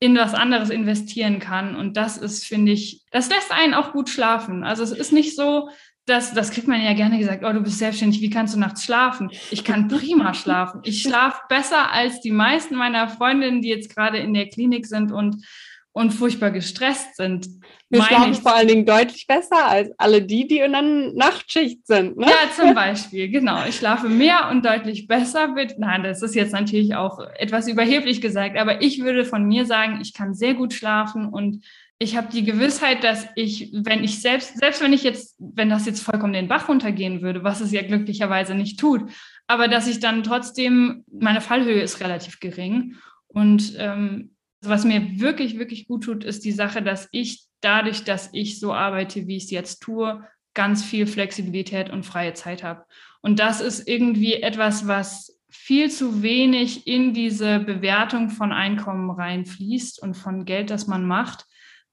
[0.01, 1.75] in was anderes investieren kann.
[1.75, 4.63] Und das ist, finde ich, das lässt einen auch gut schlafen.
[4.63, 5.69] Also es ist nicht so,
[6.09, 8.83] das, das kriegt man ja gerne gesagt, oh, du bist selbstständig, wie kannst du nachts
[8.83, 9.31] schlafen?
[9.51, 10.81] Ich kann prima schlafen.
[10.83, 15.11] Ich schlafe besser als die meisten meiner Freundinnen, die jetzt gerade in der Klinik sind
[15.11, 15.45] und,
[15.91, 17.47] und furchtbar gestresst sind.
[17.91, 22.17] Wir schlafen vor allen Dingen deutlich besser als alle die, die in der Nachtschicht sind.
[22.17, 22.27] Ne?
[22.27, 23.65] Ja, zum Beispiel, genau.
[23.67, 25.47] Ich schlafe mehr und deutlich besser.
[25.47, 29.65] Mit, nein, das ist jetzt natürlich auch etwas überheblich gesagt, aber ich würde von mir
[29.65, 31.65] sagen, ich kann sehr gut schlafen und
[32.01, 35.85] ich habe die Gewissheit, dass ich, wenn ich selbst, selbst wenn ich jetzt, wenn das
[35.85, 39.11] jetzt vollkommen den Bach runtergehen würde, was es ja glücklicherweise nicht tut,
[39.47, 42.95] aber dass ich dann trotzdem, meine Fallhöhe ist relativ gering.
[43.27, 44.31] Und ähm,
[44.61, 48.73] was mir wirklich, wirklich gut tut, ist die Sache, dass ich dadurch, dass ich so
[48.73, 52.85] arbeite, wie ich es jetzt tue, ganz viel Flexibilität und freie Zeit habe.
[53.19, 60.01] Und das ist irgendwie etwas, was viel zu wenig in diese Bewertung von Einkommen reinfließt
[60.01, 61.45] und von Geld, das man macht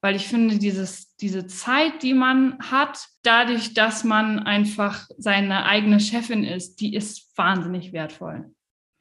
[0.07, 5.99] weil ich finde, dieses, diese Zeit, die man hat, dadurch, dass man einfach seine eigene
[5.99, 8.55] Chefin ist, die ist wahnsinnig wertvoll.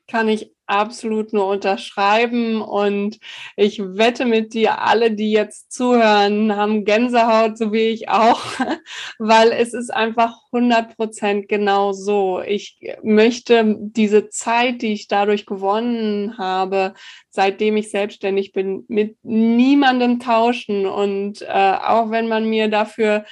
[0.07, 3.19] Kann ich absolut nur unterschreiben und
[3.56, 8.41] ich wette mit dir, alle, die jetzt zuhören, haben Gänsehaut, so wie ich auch,
[9.19, 12.41] weil es ist einfach 100 Prozent genau so.
[12.41, 16.93] Ich möchte diese Zeit, die ich dadurch gewonnen habe,
[17.30, 23.25] seitdem ich selbstständig bin, mit niemandem tauschen und äh, auch wenn man mir dafür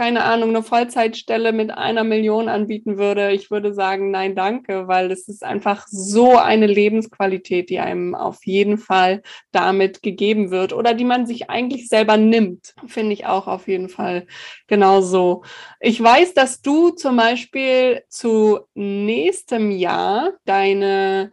[0.00, 5.10] keine Ahnung, eine Vollzeitstelle mit einer Million anbieten würde, ich würde sagen, nein, danke, weil
[5.10, 9.20] es ist einfach so eine Lebensqualität, die einem auf jeden Fall
[9.52, 13.90] damit gegeben wird oder die man sich eigentlich selber nimmt, finde ich auch auf jeden
[13.90, 14.26] Fall
[14.68, 15.44] genauso.
[15.80, 21.30] Ich weiß, dass du zum Beispiel zu nächstem Jahr deine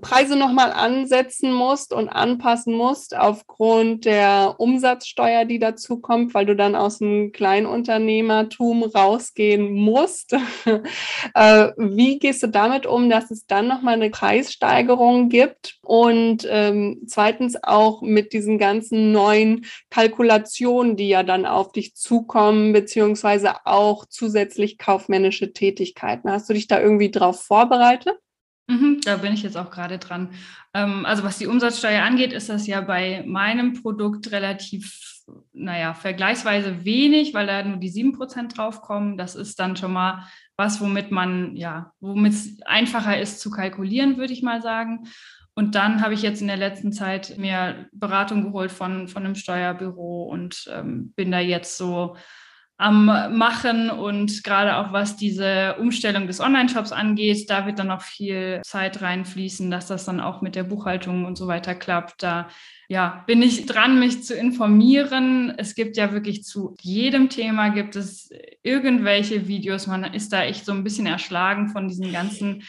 [0.00, 6.54] Preise nochmal ansetzen musst und anpassen musst aufgrund der Umsatzsteuer, die dazu kommt, weil du
[6.54, 10.36] dann aus dem Kleinunternehmertum rausgehen musst.
[11.34, 15.78] Äh, wie gehst du damit um, dass es dann nochmal eine Preissteigerung gibt?
[15.82, 22.72] Und ähm, zweitens auch mit diesen ganzen neuen Kalkulationen, die ja dann auf dich zukommen,
[22.72, 26.30] beziehungsweise auch zusätzlich kaufmännische Tätigkeiten.
[26.30, 28.18] Hast du dich da irgendwie drauf vorbereitet?
[28.68, 30.30] Mhm, da bin ich jetzt auch gerade dran.
[30.74, 36.84] Ähm, also was die Umsatzsteuer angeht, ist das ja bei meinem Produkt relativ, naja, vergleichsweise
[36.84, 39.16] wenig, weil da nur die 7% draufkommen.
[39.16, 44.18] Das ist dann schon mal was, womit man, ja, womit es einfacher ist zu kalkulieren,
[44.18, 45.08] würde ich mal sagen.
[45.54, 49.34] Und dann habe ich jetzt in der letzten Zeit mir Beratung geholt von, von einem
[49.34, 52.16] Steuerbüro und ähm, bin da jetzt so
[52.80, 53.04] am
[53.36, 58.62] Machen und gerade auch was diese Umstellung des Online-Shops angeht, da wird dann noch viel
[58.64, 62.22] Zeit reinfließen, dass das dann auch mit der Buchhaltung und so weiter klappt.
[62.22, 62.48] Da
[62.88, 65.52] ja, bin ich dran, mich zu informieren.
[65.58, 68.30] Es gibt ja wirklich zu jedem Thema gibt es
[68.62, 69.86] irgendwelche Videos.
[69.86, 72.62] Man ist da echt so ein bisschen erschlagen von diesen ganzen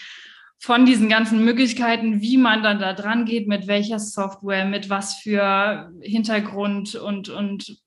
[0.59, 5.15] von diesen ganzen Möglichkeiten, wie man dann da dran geht, mit welcher Software, mit was
[5.15, 7.81] für Hintergrund und, und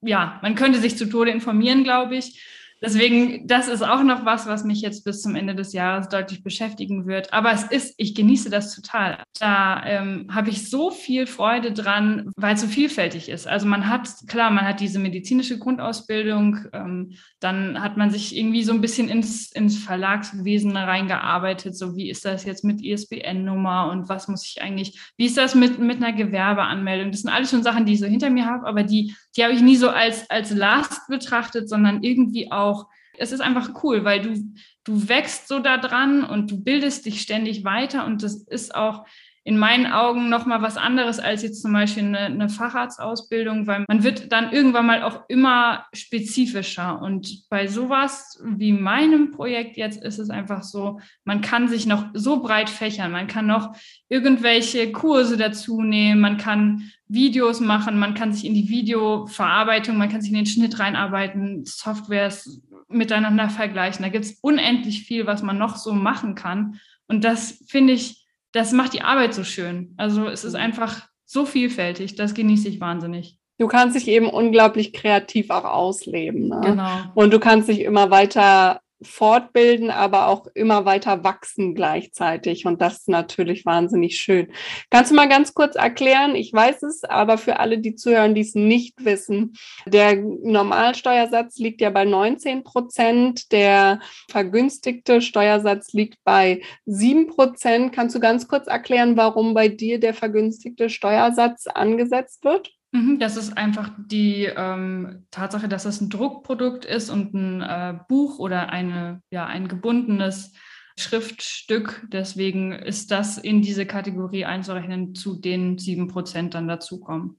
[0.00, 2.42] ja, man könnte sich zu Tode informieren, glaube ich.
[2.82, 6.42] Deswegen, das ist auch noch was, was mich jetzt bis zum Ende des Jahres deutlich
[6.42, 7.32] beschäftigen wird.
[7.32, 9.22] Aber es ist, ich genieße das total.
[9.40, 13.46] Da ähm, habe ich so viel Freude dran, weil es so vielfältig ist.
[13.46, 18.62] Also man hat, klar, man hat diese medizinische Grundausbildung, ähm, dann hat man sich irgendwie
[18.62, 21.76] so ein bisschen ins, ins Verlagswesen reingearbeitet.
[21.76, 25.54] So, wie ist das jetzt mit ISBN-Nummer und was muss ich eigentlich, wie ist das
[25.54, 27.10] mit, mit einer Gewerbeanmeldung?
[27.10, 29.54] Das sind alles schon Sachen, die ich so hinter mir habe, aber die, die habe
[29.54, 32.86] ich nie so als, als Last betrachtet, sondern irgendwie auch auch
[33.18, 34.54] es ist einfach cool, weil du,
[34.84, 39.06] du wächst so da dran und du bildest dich ständig weiter und das ist auch
[39.46, 43.84] in meinen Augen noch mal was anderes als jetzt zum Beispiel eine, eine, Facharztausbildung, weil
[43.86, 47.00] man wird dann irgendwann mal auch immer spezifischer.
[47.00, 52.06] Und bei sowas wie meinem Projekt jetzt ist es einfach so, man kann sich noch
[52.12, 53.76] so breit fächern, man kann noch
[54.08, 60.08] irgendwelche Kurse dazu nehmen, man kann Videos machen, man kann sich in die Videoverarbeitung, man
[60.08, 64.02] kann sich in den Schnitt reinarbeiten, Softwares miteinander vergleichen.
[64.02, 66.80] Da gibt es unendlich viel, was man noch so machen kann.
[67.06, 69.94] Und das finde ich das macht die Arbeit so schön.
[69.96, 70.60] Also es ist mhm.
[70.60, 73.38] einfach so vielfältig, das genieße ich wahnsinnig.
[73.58, 76.48] Du kannst dich eben unglaublich kreativ auch ausleben.
[76.48, 76.60] Ne?
[76.62, 76.98] Genau.
[77.14, 82.66] Und du kannst dich immer weiter fortbilden, aber auch immer weiter wachsen gleichzeitig.
[82.66, 84.52] Und das ist natürlich wahnsinnig schön.
[84.90, 86.34] Kannst du mal ganz kurz erklären?
[86.34, 89.54] Ich weiß es, aber für alle, die zuhören, die es nicht wissen,
[89.86, 93.52] der Normalsteuersatz liegt ja bei 19 Prozent.
[93.52, 97.92] Der vergünstigte Steuersatz liegt bei 7 Prozent.
[97.92, 102.75] Kannst du ganz kurz erklären, warum bei dir der vergünstigte Steuersatz angesetzt wird?
[102.92, 107.98] Mhm, das ist einfach die ähm, Tatsache, dass es ein Druckprodukt ist und ein äh,
[108.08, 110.52] Buch oder eine, ja, ein gebundenes
[110.98, 112.06] Schriftstück.
[112.10, 117.38] Deswegen ist das in diese Kategorie einzurechnen, zu den sieben Prozent dann dazukommen.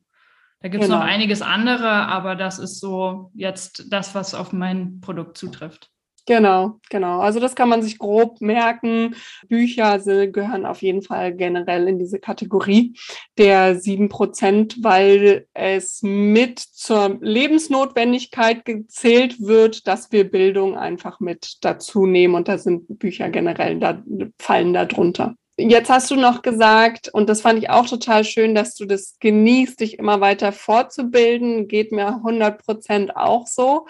[0.59, 0.99] Da gibt es genau.
[0.99, 5.91] noch einiges andere, aber das ist so jetzt das, was auf mein Produkt zutrifft.
[6.27, 7.21] Genau, genau.
[7.21, 9.15] Also das kann man sich grob merken.
[9.47, 9.97] Bücher
[10.27, 12.97] gehören auf jeden Fall generell in diese Kategorie
[13.37, 21.59] der sieben Prozent, weil es mit zur Lebensnotwendigkeit gezählt wird, dass wir Bildung einfach mit
[21.61, 22.35] dazu nehmen.
[22.35, 24.03] Und da sind Bücher generell, da
[24.37, 25.35] fallen da drunter.
[25.59, 29.17] Jetzt hast du noch gesagt, und das fand ich auch total schön, dass du das
[29.19, 31.67] genießt, dich immer weiter fortzubilden.
[31.67, 33.87] Geht mir 100 Prozent auch so.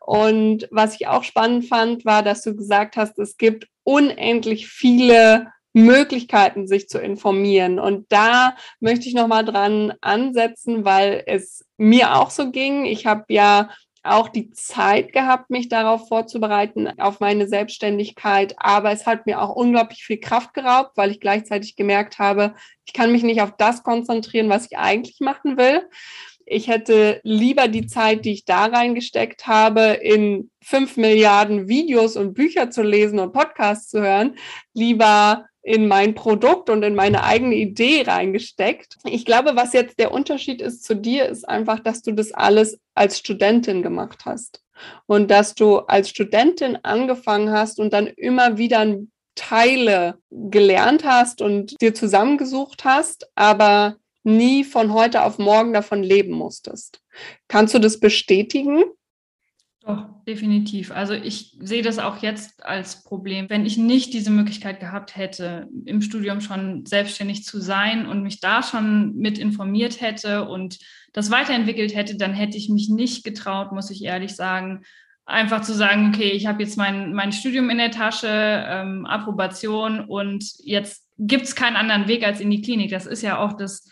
[0.00, 5.52] Und was ich auch spannend fand, war, dass du gesagt hast, es gibt unendlich viele
[5.74, 7.78] Möglichkeiten, sich zu informieren.
[7.78, 12.86] Und da möchte ich nochmal dran ansetzen, weil es mir auch so ging.
[12.86, 13.68] Ich habe ja
[14.02, 18.54] auch die Zeit gehabt, mich darauf vorzubereiten, auf meine Selbstständigkeit.
[18.58, 22.54] Aber es hat mir auch unglaublich viel Kraft geraubt, weil ich gleichzeitig gemerkt habe,
[22.86, 25.82] ich kann mich nicht auf das konzentrieren, was ich eigentlich machen will.
[26.46, 32.34] Ich hätte lieber die Zeit, die ich da reingesteckt habe, in fünf Milliarden Videos und
[32.34, 34.36] Bücher zu lesen und Podcasts zu hören,
[34.74, 38.96] lieber in mein Produkt und in meine eigene Idee reingesteckt.
[39.04, 42.78] Ich glaube, was jetzt der Unterschied ist zu dir, ist einfach, dass du das alles
[42.94, 44.62] als Studentin gemacht hast
[45.06, 48.96] und dass du als Studentin angefangen hast und dann immer wieder
[49.34, 56.32] Teile gelernt hast und dir zusammengesucht hast, aber nie von heute auf morgen davon leben
[56.32, 57.00] musstest.
[57.48, 58.84] Kannst du das bestätigen?
[59.90, 60.92] Doch, definitiv.
[60.92, 63.50] Also ich sehe das auch jetzt als Problem.
[63.50, 68.40] Wenn ich nicht diese Möglichkeit gehabt hätte, im Studium schon selbstständig zu sein und mich
[68.40, 70.78] da schon mit informiert hätte und
[71.12, 74.82] das weiterentwickelt hätte, dann hätte ich mich nicht getraut, muss ich ehrlich sagen,
[75.26, 80.04] einfach zu sagen, okay, ich habe jetzt mein, mein Studium in der Tasche, ähm, Approbation
[80.04, 82.90] und jetzt gibt es keinen anderen Weg als in die Klinik.
[82.90, 83.88] Das ist ja auch das,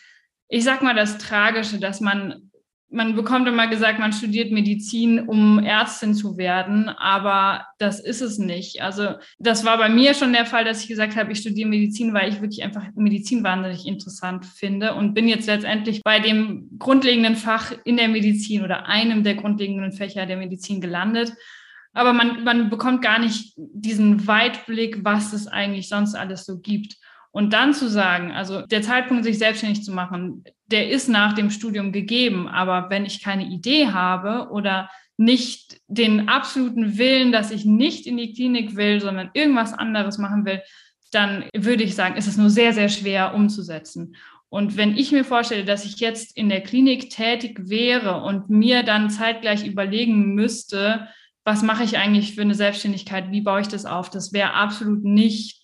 [0.49, 2.47] ich sag mal, das Tragische, dass man
[2.91, 8.39] man bekommt immer gesagt, man studiert Medizin, um Ärztin zu werden, aber das ist es
[8.39, 8.80] nicht.
[8.80, 12.14] Also das war bei mir schon der Fall, dass ich gesagt habe, ich studiere Medizin,
[12.14, 17.36] weil ich wirklich einfach Medizin wahnsinnig interessant finde und bin jetzt letztendlich bei dem grundlegenden
[17.36, 21.34] Fach in der Medizin oder einem der grundlegenden Fächer der Medizin gelandet.
[21.93, 26.97] Aber man, man bekommt gar nicht diesen Weitblick, was es eigentlich sonst alles so gibt.
[27.31, 31.51] Und dann zu sagen, also der Zeitpunkt, sich selbstständig zu machen, der ist nach dem
[31.51, 32.49] Studium gegeben.
[32.49, 38.16] Aber wenn ich keine Idee habe oder nicht den absoluten Willen, dass ich nicht in
[38.16, 40.62] die Klinik will, sondern irgendwas anderes machen will,
[41.11, 44.14] dann würde ich sagen, ist es nur sehr, sehr schwer umzusetzen.
[44.51, 48.83] Und wenn ich mir vorstelle, dass ich jetzt in der Klinik tätig wäre und mir
[48.83, 51.09] dann zeitgleich überlegen müsste,
[51.45, 55.05] was mache ich eigentlich für eine Selbstständigkeit, wie baue ich das auf, das wäre absolut
[55.05, 55.57] nicht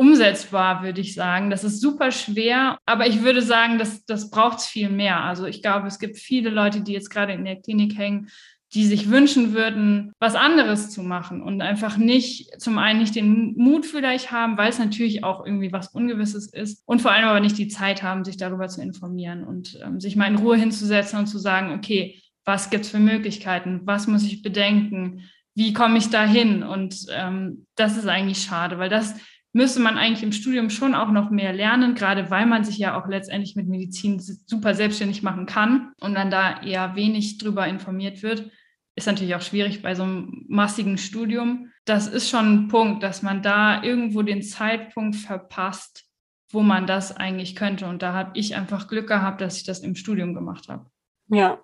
[0.00, 1.50] umsetzbar, würde ich sagen.
[1.50, 5.22] Das ist super schwer, aber ich würde sagen, das, das braucht es viel mehr.
[5.24, 8.30] Also ich glaube, es gibt viele Leute, die jetzt gerade in der Klinik hängen,
[8.72, 13.54] die sich wünschen würden, was anderes zu machen und einfach nicht, zum einen nicht den
[13.58, 17.40] Mut vielleicht haben, weil es natürlich auch irgendwie was Ungewisses ist und vor allem aber
[17.40, 21.18] nicht die Zeit haben, sich darüber zu informieren und ähm, sich mal in Ruhe hinzusetzen
[21.18, 23.82] und zu sagen, okay, was gibt es für Möglichkeiten?
[23.84, 25.28] Was muss ich bedenken?
[25.54, 26.62] Wie komme ich da hin?
[26.62, 29.14] Und ähm, das ist eigentlich schade, weil das
[29.52, 33.00] müsste man eigentlich im Studium schon auch noch mehr lernen, gerade weil man sich ja
[33.00, 38.22] auch letztendlich mit Medizin super selbstständig machen kann und dann da eher wenig drüber informiert
[38.22, 38.50] wird,
[38.94, 41.70] ist natürlich auch schwierig bei so einem massigen Studium.
[41.84, 46.04] Das ist schon ein Punkt, dass man da irgendwo den Zeitpunkt verpasst,
[46.50, 47.86] wo man das eigentlich könnte.
[47.86, 50.86] Und da habe ich einfach Glück gehabt, dass ich das im Studium gemacht habe.
[51.28, 51.60] Ja,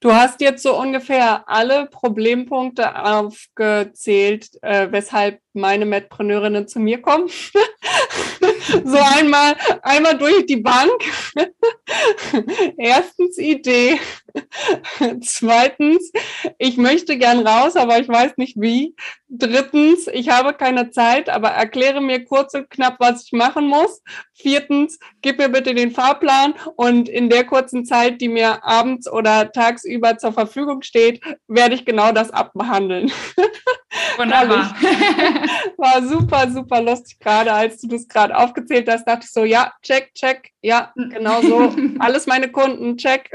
[0.00, 7.28] Du hast jetzt so ungefähr alle Problempunkte aufgezählt, äh, weshalb meine Medpreneurinnen zu mir kommen.
[8.84, 10.92] so einmal, einmal durch die Bank.
[12.78, 14.00] Erstens Idee.
[15.22, 16.12] Zweitens,
[16.58, 18.94] ich möchte gern raus, aber ich weiß nicht wie.
[19.28, 24.02] Drittens, ich habe keine Zeit, aber erkläre mir kurz und knapp, was ich machen muss.
[24.32, 29.52] Viertens, gib mir bitte den Fahrplan und in der kurzen Zeit, die mir abends oder
[29.52, 33.12] tagsüber zur Verfügung steht, werde ich genau das abbehandeln.
[34.16, 34.74] Wunderbar.
[35.76, 39.72] War super, super lustig gerade, als du das gerade aufgezählt hast, dachte ich so, ja,
[39.82, 41.74] check, check, ja, genau so.
[41.98, 43.30] Alles meine Kunden, check.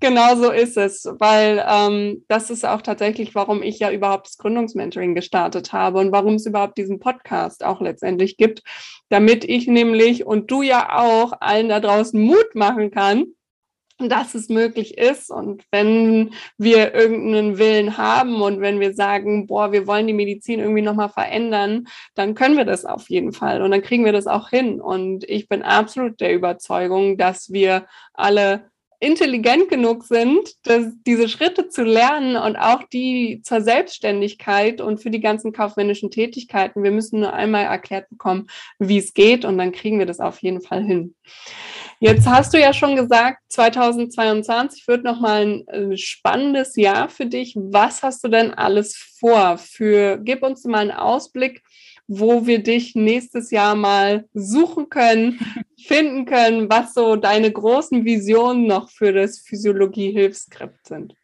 [0.00, 4.38] Genau so ist es, weil ähm, das ist auch tatsächlich, warum ich ja überhaupt das
[4.38, 8.62] Gründungsmentoring gestartet habe und warum es überhaupt diesen Podcast auch letztendlich gibt,
[9.08, 13.26] damit ich nämlich und du ja auch allen da draußen Mut machen kann,
[14.08, 15.30] dass es möglich ist.
[15.30, 20.60] Und wenn wir irgendeinen Willen haben und wenn wir sagen, boah, wir wollen die Medizin
[20.60, 24.26] irgendwie nochmal verändern, dann können wir das auf jeden Fall und dann kriegen wir das
[24.26, 24.80] auch hin.
[24.80, 28.71] Und ich bin absolut der Überzeugung, dass wir alle
[29.02, 35.10] intelligent genug sind, dass diese Schritte zu lernen und auch die zur Selbstständigkeit und für
[35.10, 36.84] die ganzen kaufmännischen Tätigkeiten.
[36.84, 38.46] Wir müssen nur einmal erklärt bekommen,
[38.78, 41.14] wie es geht und dann kriegen wir das auf jeden Fall hin.
[41.98, 47.54] Jetzt hast du ja schon gesagt, 2022 wird nochmal ein äh, spannendes Jahr für dich.
[47.56, 49.58] Was hast du denn alles vor?
[49.58, 51.62] Für, gib uns mal einen Ausblick,
[52.18, 55.40] wo wir dich nächstes Jahr mal suchen können,
[55.78, 61.14] finden können, was so deine großen Visionen noch für das Physiologie-Hilfskript sind.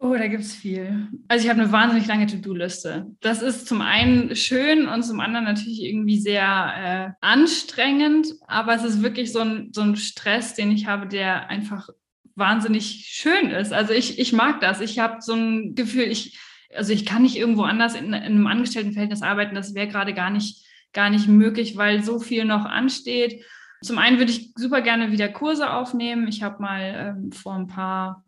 [0.00, 1.08] Oh, da gibt es viel.
[1.26, 3.06] Also ich habe eine wahnsinnig lange To-Do-Liste.
[3.20, 8.84] Das ist zum einen schön und zum anderen natürlich irgendwie sehr äh, anstrengend, aber es
[8.84, 11.88] ist wirklich so ein, so ein Stress, den ich habe, der einfach
[12.36, 13.72] wahnsinnig schön ist.
[13.72, 14.80] Also ich, ich mag das.
[14.80, 16.38] Ich habe so ein Gefühl, ich,
[16.74, 19.54] also ich kann nicht irgendwo anders in, in einem Angestelltenverhältnis arbeiten.
[19.54, 23.44] Das wäre gerade gar nicht, gar nicht möglich, weil so viel noch ansteht.
[23.82, 26.28] Zum einen würde ich super gerne wieder Kurse aufnehmen.
[26.28, 28.24] Ich habe mal ähm, vor ein paar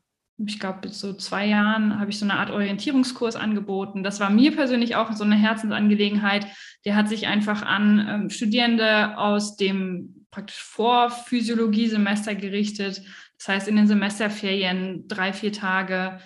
[0.47, 4.03] ich glaube, so zwei Jahren habe ich so eine Art Orientierungskurs angeboten.
[4.03, 6.47] Das war mir persönlich auch so eine Herzensangelegenheit.
[6.85, 13.03] Der hat sich einfach an ähm, Studierende aus dem praktisch Vorphysiologie-Semester gerichtet.
[13.39, 16.21] Das heißt, in den Semesterferien drei, vier Tage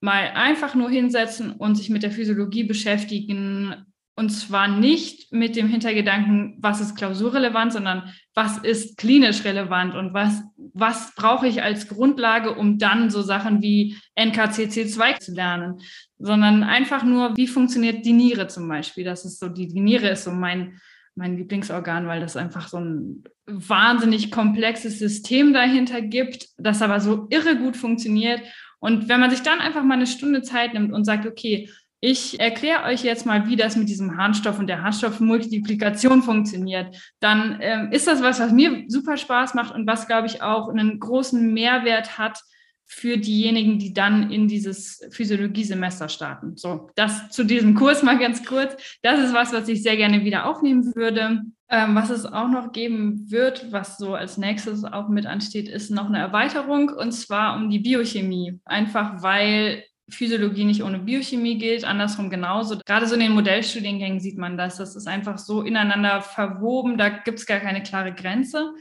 [0.00, 3.74] mal einfach nur hinsetzen und sich mit der Physiologie beschäftigen,
[4.18, 10.12] und zwar nicht mit dem Hintergedanken, was ist klausurrelevant, sondern was ist klinisch relevant und
[10.12, 10.42] was,
[10.74, 15.80] was brauche ich als Grundlage, um dann so Sachen wie NKCC2 zu lernen,
[16.18, 19.04] sondern einfach nur, wie funktioniert die Niere zum Beispiel.
[19.04, 20.80] Das ist so, die, die Niere ist so mein,
[21.14, 27.28] mein Lieblingsorgan, weil das einfach so ein wahnsinnig komplexes System dahinter gibt, das aber so
[27.30, 28.42] irre gut funktioniert.
[28.80, 31.68] Und wenn man sich dann einfach mal eine Stunde Zeit nimmt und sagt, okay,
[32.00, 36.96] ich erkläre euch jetzt mal, wie das mit diesem Harnstoff und der Harnstoffmultiplikation funktioniert.
[37.18, 40.68] Dann ähm, ist das was, was mir super Spaß macht und was, glaube ich, auch
[40.68, 42.40] einen großen Mehrwert hat
[42.88, 46.56] für diejenigen, die dann in dieses Physiologiesemester starten.
[46.56, 48.76] So, das zu diesem Kurs mal ganz kurz.
[49.02, 51.42] Das ist was, was ich sehr gerne wieder aufnehmen würde.
[51.70, 55.90] Ähm, was es auch noch geben wird, was so als nächstes auch mit ansteht, ist
[55.90, 58.58] noch eine Erweiterung und zwar um die Biochemie.
[58.64, 62.78] Einfach weil Physiologie nicht ohne Biochemie gilt, andersrum genauso.
[62.86, 64.78] Gerade so in den Modellstudiengängen sieht man das.
[64.78, 68.72] Das ist einfach so ineinander verwoben, da gibt es gar keine klare Grenze.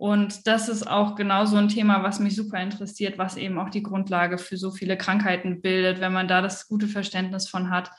[0.00, 3.68] Und das ist auch genau so ein Thema, was mich super interessiert, was eben auch
[3.68, 7.90] die Grundlage für so viele Krankheiten bildet, wenn man da das gute Verständnis von hat.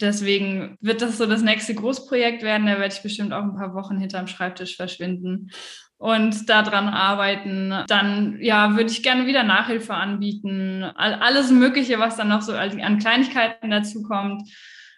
[0.00, 2.66] Deswegen wird das so das nächste Großprojekt werden.
[2.66, 5.52] Da werde ich bestimmt auch ein paar Wochen hinterm Schreibtisch verschwinden
[5.98, 7.72] und daran arbeiten.
[7.86, 10.82] Dann ja, würde ich gerne wieder Nachhilfe anbieten.
[10.82, 14.42] Alles Mögliche, was dann noch so an Kleinigkeiten dazu kommt.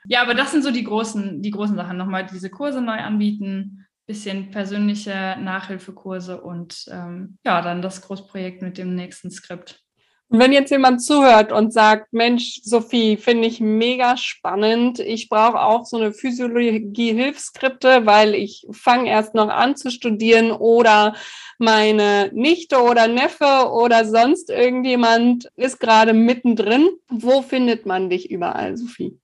[0.06, 1.98] Ja, aber das sind so die großen, die großen Sachen.
[1.98, 8.78] Nochmal diese Kurse neu anbieten, bisschen persönliche Nachhilfekurse und ähm, ja, dann das Großprojekt mit
[8.78, 9.84] dem nächsten Skript.
[10.30, 14.98] Wenn jetzt jemand zuhört und sagt, Mensch, Sophie, finde ich mega spannend.
[14.98, 21.14] Ich brauche auch so eine Physiologie-Hilfsskripte, weil ich fange erst noch an zu studieren oder
[21.58, 26.88] meine Nichte oder Neffe oder sonst irgendjemand ist gerade mittendrin.
[27.08, 29.18] Wo findet man dich überall, Sophie?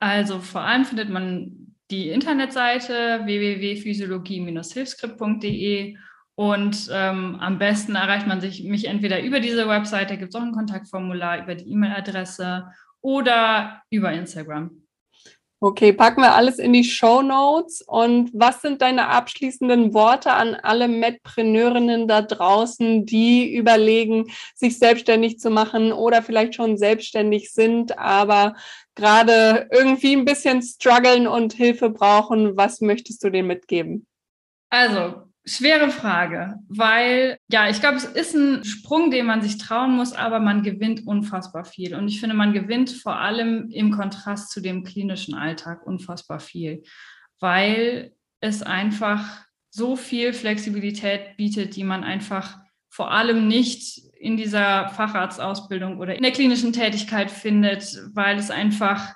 [0.00, 5.96] Also vor allem findet man die Internetseite www.physiologie-hilfskript.de
[6.34, 10.34] Und ähm, am besten erreicht man sich mich entweder über diese Website, da gibt es
[10.34, 14.82] auch ein Kontaktformular, über die E-Mail-Adresse oder über Instagram.
[15.60, 17.82] Okay, packen wir alles in die Show Notes.
[17.82, 25.40] Und was sind deine abschließenden Worte an alle Medpreneurinnen da draußen, die überlegen, sich selbstständig
[25.40, 28.54] zu machen oder vielleicht schon selbstständig sind, aber
[28.98, 32.56] gerade irgendwie ein bisschen strugglen und Hilfe brauchen?
[32.56, 34.06] Was möchtest du denen mitgeben?
[34.68, 39.96] Also, Schwere Frage, weil ja, ich glaube, es ist ein Sprung, den man sich trauen
[39.96, 41.94] muss, aber man gewinnt unfassbar viel.
[41.94, 46.82] Und ich finde, man gewinnt vor allem im Kontrast zu dem klinischen Alltag unfassbar viel,
[47.40, 52.58] weil es einfach so viel Flexibilität bietet, die man einfach
[52.90, 59.14] vor allem nicht in dieser Facharztausbildung oder in der klinischen Tätigkeit findet, weil es einfach,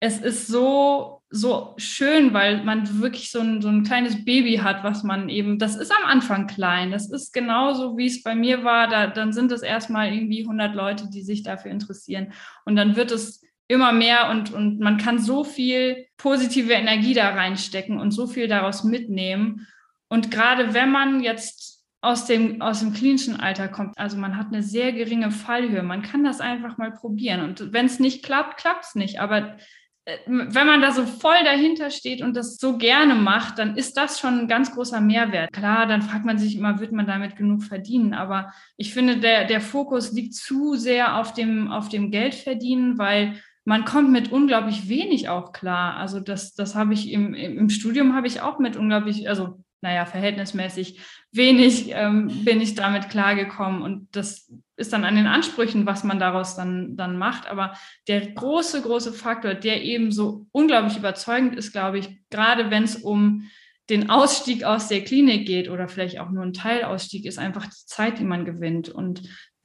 [0.00, 4.84] es ist so so schön, weil man wirklich so ein, so ein kleines Baby hat,
[4.84, 6.92] was man eben, das ist am Anfang klein.
[6.92, 8.86] Das ist genauso, wie es bei mir war.
[8.86, 12.32] Da, dann sind es erstmal irgendwie 100 Leute, die sich dafür interessieren.
[12.64, 17.30] Und dann wird es immer mehr und, und man kann so viel positive Energie da
[17.30, 19.66] reinstecken und so viel daraus mitnehmen.
[20.06, 21.73] Und gerade wenn man jetzt
[22.04, 26.02] aus dem, aus dem klinischen Alter kommt, also man hat eine sehr geringe Fallhöhe, man
[26.02, 27.40] kann das einfach mal probieren.
[27.40, 29.20] Und wenn es nicht klappt, klappt es nicht.
[29.20, 29.56] Aber
[30.04, 33.96] äh, wenn man da so voll dahinter steht und das so gerne macht, dann ist
[33.96, 35.52] das schon ein ganz großer Mehrwert.
[35.52, 38.12] Klar, dann fragt man sich immer, wird man damit genug verdienen?
[38.12, 43.40] Aber ich finde, der, der Fokus liegt zu sehr auf dem, auf dem Geldverdienen, weil
[43.64, 45.96] man kommt mit unglaublich wenig auch klar.
[45.96, 50.06] Also das, das habe ich im, im Studium habe ich auch mit unglaublich, also naja,
[50.06, 50.98] verhältnismäßig
[51.30, 53.82] wenig ähm, bin ich damit klargekommen.
[53.82, 57.46] Und das ist dann an den Ansprüchen, was man daraus dann, dann macht.
[57.46, 57.74] Aber
[58.08, 62.96] der große, große Faktor, der eben so unglaublich überzeugend ist, glaube ich, gerade wenn es
[62.96, 63.50] um
[63.90, 67.86] den Ausstieg aus der Klinik geht oder vielleicht auch nur ein Teilausstieg, ist einfach die
[67.86, 68.88] Zeit, die man gewinnt.
[68.88, 69.22] Und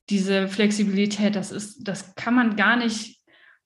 [0.09, 3.21] diese Flexibilität, das ist, das kann man gar nicht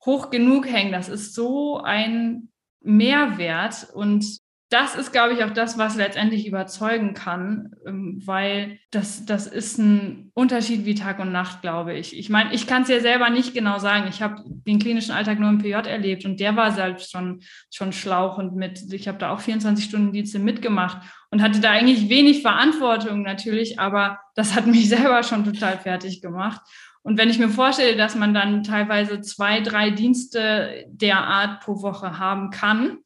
[0.05, 0.91] hoch genug hängen.
[0.91, 2.49] Das ist so ein
[2.83, 4.42] Mehrwert und
[4.73, 9.77] das ist, glaube ich, auch das, was letztendlich überzeugen kann, ähm, weil das, das ist
[9.77, 12.17] ein Unterschied wie Tag und Nacht, glaube ich.
[12.17, 14.07] Ich meine, ich kann es ja selber nicht genau sagen.
[14.09, 17.93] Ich habe den klinischen Alltag nur im PJ erlebt und der war selbst schon, schon
[17.93, 18.91] schlauchend mit.
[18.91, 20.97] Ich habe da auch 24 Stunden Dienste mitgemacht
[21.29, 26.19] und hatte da eigentlich wenig Verantwortung natürlich, aber das hat mich selber schon total fertig
[26.19, 26.61] gemacht.
[27.03, 31.83] Und wenn ich mir vorstelle, dass man dann teilweise zwei, drei Dienste der Art pro
[31.83, 32.97] Woche haben kann,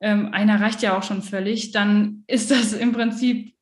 [0.00, 3.54] ähm, einer reicht ja auch schon völlig, dann ist das im Prinzip,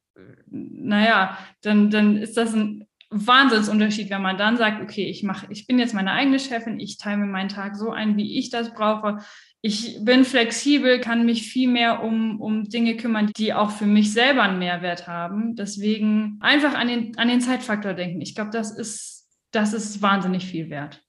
[0.51, 5.66] naja, dann, dann ist das ein Wahnsinnsunterschied, wenn man dann sagt, okay, ich mache, ich
[5.66, 9.18] bin jetzt meine eigene Chefin, ich teile meinen Tag so ein, wie ich das brauche.
[9.61, 14.12] Ich bin flexibel, kann mich viel mehr um, um Dinge kümmern, die auch für mich
[14.12, 15.55] selber einen Mehrwert haben.
[15.55, 18.20] Deswegen einfach an den, an den Zeitfaktor denken.
[18.20, 21.04] Ich glaube, das ist, das ist wahnsinnig viel wert.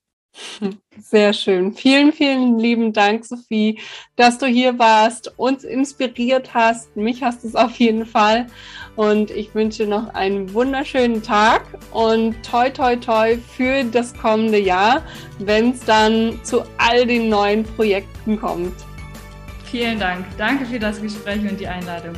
[0.98, 1.74] Sehr schön.
[1.74, 3.80] Vielen, vielen lieben Dank, Sophie,
[4.16, 6.96] dass du hier warst, uns inspiriert hast.
[6.96, 8.46] Mich hast du es auf jeden Fall.
[8.96, 11.62] Und ich wünsche noch einen wunderschönen Tag
[11.92, 15.02] und toi, toi, toi für das kommende Jahr,
[15.38, 18.74] wenn es dann zu all den neuen Projekten kommt.
[19.70, 20.24] Vielen Dank.
[20.38, 22.14] Danke für das Gespräch und die Einladung.